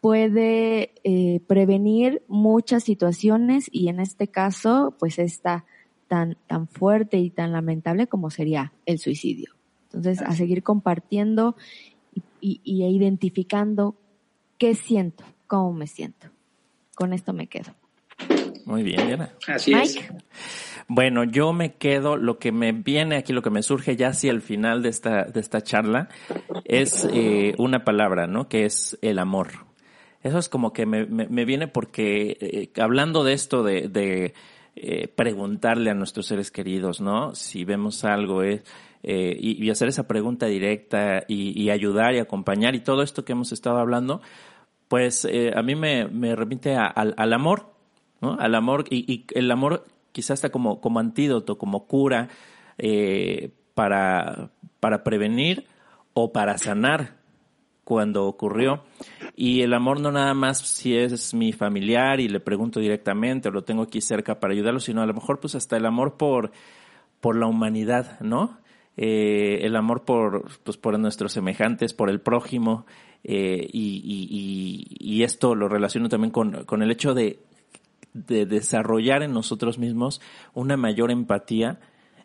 [0.00, 5.64] puede eh, prevenir muchas situaciones y en este caso, pues esta
[6.06, 9.52] tan, tan fuerte y tan lamentable como sería el suicidio.
[9.86, 11.56] Entonces, a seguir compartiendo
[12.40, 13.96] y, y, identificando
[14.58, 16.28] qué siento, cómo me siento.
[16.94, 17.74] Con esto me quedo.
[18.64, 19.30] Muy bien, Diana.
[19.48, 19.98] Así es.
[20.94, 24.30] Bueno, yo me quedo, lo que me viene aquí, lo que me surge ya hacia
[24.30, 26.10] el final de esta, de esta charla,
[26.66, 28.46] es eh, una palabra, ¿no?
[28.46, 29.52] Que es el amor.
[30.22, 34.34] Eso es como que me, me, viene porque eh, hablando de esto de, de
[34.76, 37.34] eh, preguntarle a nuestros seres queridos, ¿no?
[37.34, 38.62] Si vemos algo, es,
[39.02, 43.32] y, y, hacer esa pregunta directa y, y, ayudar y acompañar y todo esto que
[43.32, 44.20] hemos estado hablando,
[44.88, 47.72] pues a mí me, me remite al, al amor,
[48.20, 48.36] ¿no?
[48.38, 52.28] Al amor y, y, el amor quizás hasta como, como antídoto, como cura
[52.78, 55.66] eh, para, para prevenir
[56.14, 57.16] o para sanar
[57.84, 58.84] cuando ocurrió.
[59.34, 63.52] Y el amor no nada más si es mi familiar y le pregunto directamente o
[63.52, 66.52] lo tengo aquí cerca para ayudarlo, sino a lo mejor pues hasta el amor por,
[67.20, 68.60] por la humanidad, ¿no?
[68.96, 72.84] Eh, el amor por, pues, por nuestros semejantes, por el prójimo,
[73.24, 77.38] eh, y, y, esto lo relaciono también con, con el hecho de
[78.14, 80.20] de desarrollar en nosotros mismos
[80.54, 81.80] una mayor empatía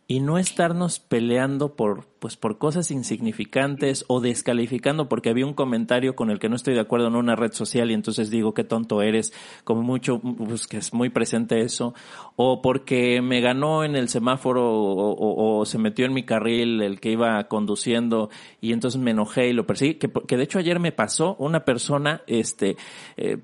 [0.10, 6.16] y no estarnos peleando por pues por cosas insignificantes o descalificando porque había un comentario
[6.16, 8.64] con el que no estoy de acuerdo en una red social y entonces digo qué
[8.64, 9.34] tonto eres
[9.66, 11.94] como mucho pues que es muy presente eso
[12.38, 17.12] o porque me ganó en el semáforo o, se metió en mi carril el que
[17.12, 18.30] iba conduciendo
[18.62, 22.22] y entonces me enojé y lo perseguí que, de hecho ayer me pasó una persona
[22.28, 22.78] este
[23.18, 23.40] eh,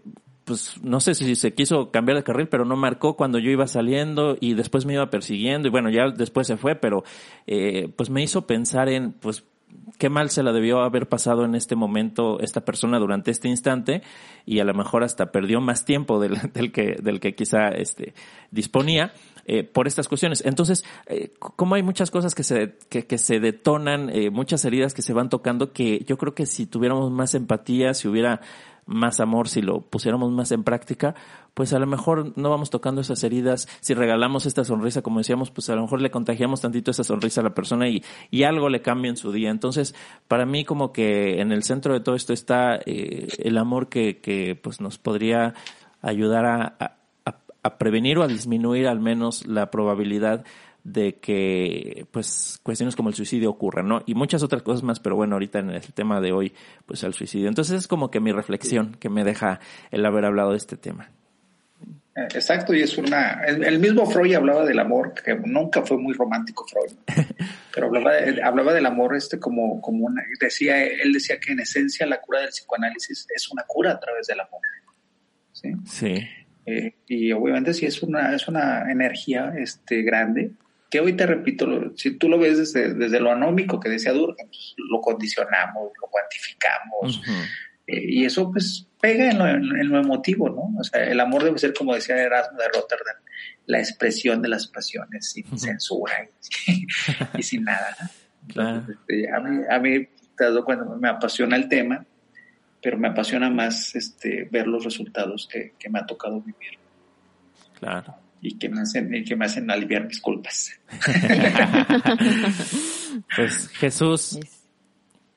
[0.46, 3.68] pues no sé si se quiso cambiar de carril, pero no marcó cuando yo iba
[3.68, 7.04] saliendo y después me iba persiguiendo y bueno, ya después se fue, pero
[7.48, 9.44] eh, pues me hizo pensar en, pues,
[9.98, 14.02] qué mal se la debió haber pasado en este momento esta persona durante este instante
[14.46, 18.14] y a lo mejor hasta perdió más tiempo del, del que, del que quizá este,
[18.52, 19.14] disponía.
[19.46, 20.42] Eh, por estas cuestiones.
[20.46, 24.94] Entonces, eh, como hay muchas cosas que se, que, que se detonan, eh, muchas heridas
[24.94, 28.40] que se van tocando, que yo creo que si tuviéramos más empatía, si hubiera
[28.86, 31.16] más amor, si lo pusiéramos más en práctica,
[31.54, 33.68] pues a lo mejor no vamos tocando esas heridas.
[33.82, 37.42] Si regalamos esta sonrisa, como decíamos, pues a lo mejor le contagiamos tantito esa sonrisa
[37.42, 39.50] a la persona y, y algo le cambia en su día.
[39.50, 39.96] Entonces,
[40.28, 44.20] para mí como que en el centro de todo esto está eh, el amor que,
[44.20, 45.54] que pues nos podría
[46.02, 46.98] ayudar a, a,
[47.64, 50.44] a prevenir o a disminuir al menos la probabilidad
[50.84, 54.04] de que pues cuestiones como el suicidio ocurran, ¿no?
[54.06, 56.54] Y muchas otras cosas más, pero bueno, ahorita en el tema de hoy,
[56.86, 57.48] pues el suicidio.
[57.48, 59.60] Entonces es como que mi reflexión que me deja
[59.92, 61.10] el haber hablado de este tema.
[62.16, 63.42] Eh, exacto, y es una...
[63.46, 66.98] El, mismo Freud hablaba del amor, que nunca fue muy romántico Freud,
[67.74, 68.12] pero hablaba,
[68.44, 70.22] hablaba del amor este como, como una...
[70.40, 74.28] Decía, él decía que en esencia la cura del psicoanálisis es una cura a través
[74.28, 74.62] del amor.
[75.54, 75.72] Sí.
[75.86, 76.28] Sí.
[76.66, 80.52] Eh, y obviamente sí es una, es una energía este, grande,
[80.94, 84.48] que hoy te repito, si tú lo ves desde, desde lo anómico que decía Durkheim,
[84.48, 87.20] pues, lo condicionamos, lo cuantificamos,
[87.88, 90.80] eh, y eso pues pega en lo, en lo, emotivo, ¿no?
[90.80, 93.16] O sea, el amor debe ser, como decía Erasmo de Rotterdam,
[93.66, 96.14] la expresión de las pasiones sin censura
[97.40, 97.98] y, sin nada.
[98.50, 98.86] Claro.
[98.88, 100.08] Este, a, mí, a mí,
[100.38, 102.06] te das cuenta, me apasiona el tema,
[102.84, 106.78] pero me apasiona más este, ver los resultados que, que me ha tocado vivir.
[107.80, 110.72] Claro y que me hacen, y que me hacen aliviar mis culpas.
[113.36, 114.40] pues Jesús,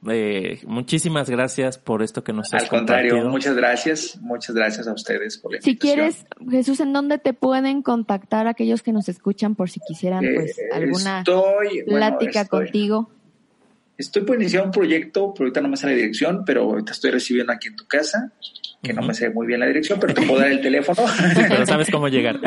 [0.09, 3.31] eh, muchísimas gracias por esto que nos has Al contrario, compartido.
[3.33, 7.83] muchas gracias, muchas gracias a ustedes por la Si quieres, Jesús, ¿en dónde te pueden
[7.83, 12.65] contactar aquellos que nos escuchan por si quisieran pues Eh, alguna estoy, bueno, plática estoy-
[12.65, 13.11] contigo?
[13.99, 17.11] Estoy por iniciar un proyecto, pero ahorita no me sale la dirección, pero ahorita estoy
[17.13, 18.31] recibiendo aquí en tu casa,
[18.83, 21.03] que no me sé muy bien la dirección, pero te puedo dar el teléfono.
[21.35, 22.39] Pero sabes cómo llegar.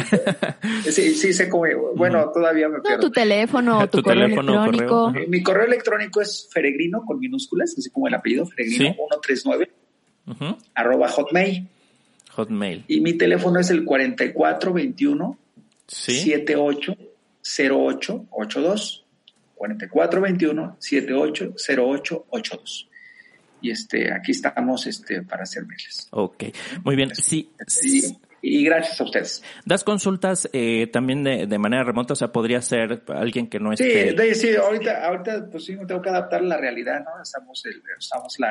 [0.85, 1.63] sí, sí, sé cómo.
[1.95, 3.01] Bueno, todavía me No, pierdo.
[3.01, 5.05] tu teléfono o tu, Tu correo teléfono, electrónico.
[5.11, 5.27] correo.
[5.27, 8.95] Mi correo electrónico es feregrino con minúsculas, así como el apellido, feregrino Sí.
[8.95, 9.71] 139
[10.27, 10.55] Ujú.
[10.75, 11.67] arroba hotmail.
[12.31, 12.85] Hotmail.
[12.87, 15.37] Y mi teléfono es el 4421
[15.87, 16.19] Sí.
[16.19, 18.98] 780882.
[19.59, 22.89] 4421 780882.
[23.61, 26.07] Y este, aquí estamos este, para servirles.
[26.11, 26.45] Ok.
[26.83, 27.13] Muy bien.
[27.13, 27.51] Sí.
[28.41, 29.43] Y, y gracias a ustedes.
[29.65, 33.75] Das consultas eh, también de, de manera remota, o sea, podría ser alguien que no
[33.75, 34.13] Sí, esté.
[34.13, 37.21] de- sí, ahorita, ahorita pues sí me tengo que adaptar a la realidad, ¿no?
[37.21, 38.47] Estamos, el- estamos la,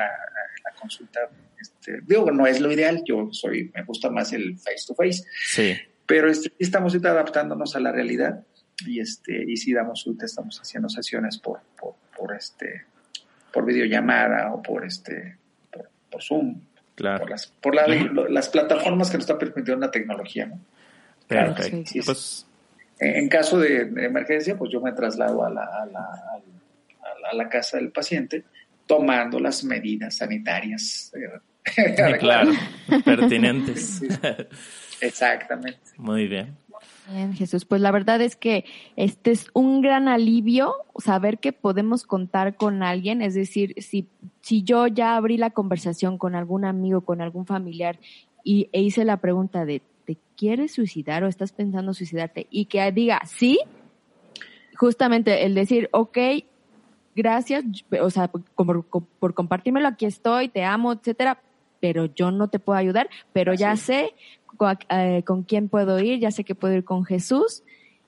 [0.63, 1.21] la consulta,
[1.59, 5.23] este, digo, no es lo ideal, yo soy, me gusta más el face to face,
[5.47, 5.73] Sí.
[6.05, 8.43] pero este, sí estamos ahorita adaptándonos a la realidad
[8.85, 12.85] y este, y sí damos ahorita, estamos haciendo sesiones por, por, por este,
[13.53, 15.37] por videollamada o por este,
[15.71, 16.61] por, por Zoom,
[16.95, 17.19] Claro.
[17.21, 20.59] por las, por la- lo- las plataformas que nos está permitiendo la tecnología, ¿no?
[21.27, 22.01] Claro, sí, sí.
[22.01, 22.45] Pues
[22.99, 25.99] En, en caso de, de emergencia, pues yo me traslado a la, a, la,
[26.33, 26.43] al-
[27.01, 28.43] a la- a la casa del paciente
[28.85, 31.13] tomando las medidas sanitarias.
[31.15, 32.51] eh, claro,
[33.05, 34.01] pertinentes.
[35.01, 35.79] Exactamente.
[35.97, 36.57] Muy bien.
[37.11, 38.65] Bien, Jesús, pues la verdad es que
[38.95, 44.07] este es un gran alivio saber que podemos contar con alguien, es decir, si,
[44.41, 47.99] si yo ya abrí la conversación con algún amigo, con algún familiar
[48.43, 52.45] y, e hice la pregunta de, ¿te quieres suicidar o estás pensando suicidarte?
[52.51, 53.59] Y que diga, sí,
[54.75, 56.17] justamente el decir, ok,
[57.15, 57.63] gracias,
[58.01, 61.41] o sea, por, por, compartírmelo, aquí estoy, te amo, etcétera,
[61.79, 64.13] pero yo no te puedo ayudar, pero ya sé
[64.59, 67.63] con, eh, con quién puedo ir, ya sé que puedo ir con Jesús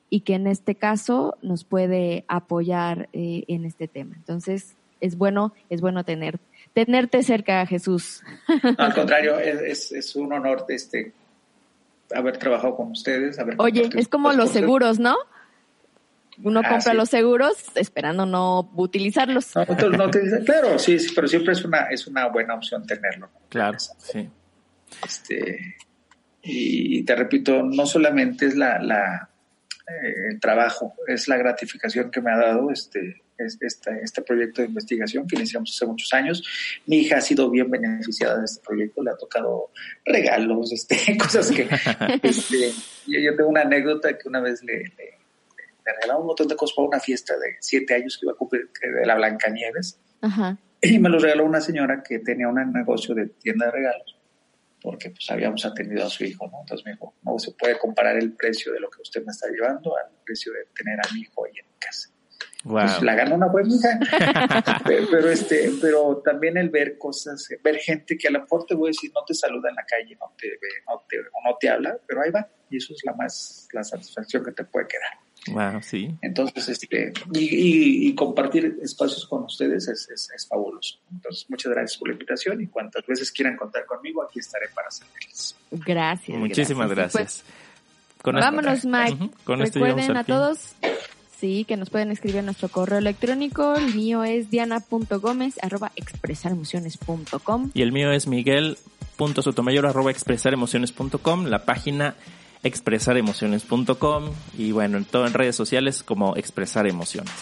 [0.10, 4.16] y que en este caso nos puede apoyar eh, en este tema.
[4.18, 6.40] Entonces, es bueno, es bueno tener,
[6.74, 8.22] tenerte cerca, Jesús.
[8.64, 11.14] No, al contrario, es, es, un honor este
[12.14, 13.40] haber trabajado con ustedes.
[13.40, 14.54] Haber Oye, es como los cosas.
[14.54, 15.16] seguros, ¿no?
[16.44, 16.98] Uno Ah, compra sí.
[16.98, 19.56] los seguros esperando no utilizarlos.
[19.56, 22.56] No, entonces no te dicen- claro, sí, sí, pero siempre es una, es una buena
[22.56, 23.30] opción tenerlo.
[23.48, 24.30] Claro, sí.
[25.06, 25.76] Este,
[26.44, 29.30] y te repito, no solamente es la, la
[29.88, 34.62] eh, el trabajo, es la gratificación que me ha dado este, es- este, este proyecto
[34.62, 36.44] de investigación que iniciamos hace muchos años.
[36.86, 39.70] Mi hija ha sido bien beneficiada de este proyecto, le ha tocado
[40.06, 41.68] regalos, este, cosas que...
[42.24, 42.72] este,
[43.08, 44.88] yo, yo tengo una anécdota que una vez le, le,
[45.86, 48.36] le regalaron un montón de cosas para una fiesta de siete años que iba a
[48.36, 50.00] cumplir de la Blancanieves.
[50.22, 50.58] Ajá.
[50.84, 54.16] Y me los regaló una señora que tenía un negocio de tienda de regalos,
[54.82, 56.62] porque pues habíamos atendido a su hijo, ¿no?
[56.62, 59.48] Entonces me dijo, no se puede comparar el precio de lo que usted me está
[59.50, 62.10] llevando al precio de tener a mi hijo ahí en mi casa.
[62.64, 62.82] Wow.
[62.82, 64.00] Pues la gana una buena hija.
[64.86, 68.76] pero, pero, este, pero también el ver cosas, ver gente que a lo mejor te
[68.76, 71.58] voy a decir, no te saluda en la calle, no te ve, no te, no
[71.60, 72.48] te habla, pero ahí va.
[72.70, 75.31] Y eso es la más, la satisfacción que te puede quedar.
[75.48, 76.16] Wow, sí.
[76.22, 81.00] Entonces, este, y, y- y compartir espacios con ustedes es, es- es fabuloso.
[81.12, 84.92] Entonces, muchas gracias por la invitación y cuantas veces quieran contar conmigo, aquí estaré para
[84.92, 85.56] servirles.
[85.72, 86.38] Gracias.
[86.38, 87.44] Muchísimas Pues, gracias.
[88.22, 89.14] Con vámonos, esto- Mike.
[89.14, 90.36] Ujú, Con esto llegamos Recuerden al a fin.
[90.36, 90.76] todos,
[91.40, 93.74] sí, que nos pueden escribir a nuestro correo electrónico.
[93.76, 97.72] El mío es diana.gomez arroba expresaremociones.com.
[97.74, 102.16] Y el mío es miguel.sotomayor arroba expresaremociones.com, la página
[102.64, 107.34] expresaremociones.com y bueno, en todo en redes sociales como expresar emociones.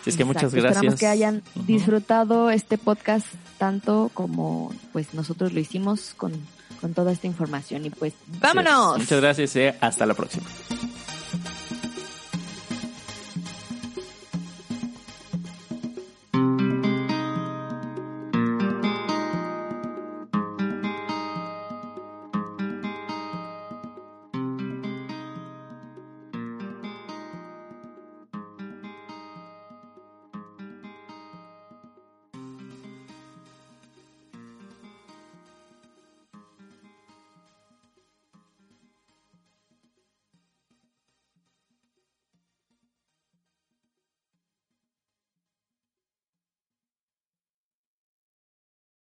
[0.00, 0.76] Así es que muchas gracias.
[0.76, 3.26] Esperamos que hayan disfrutado este podcast
[3.58, 6.32] tanto como pues nosotros lo hicimos con,
[6.80, 7.84] con toda esta información.
[7.84, 8.98] Y pues, ¡vámonos!
[8.98, 10.46] Muchas gracias y hasta la próxima.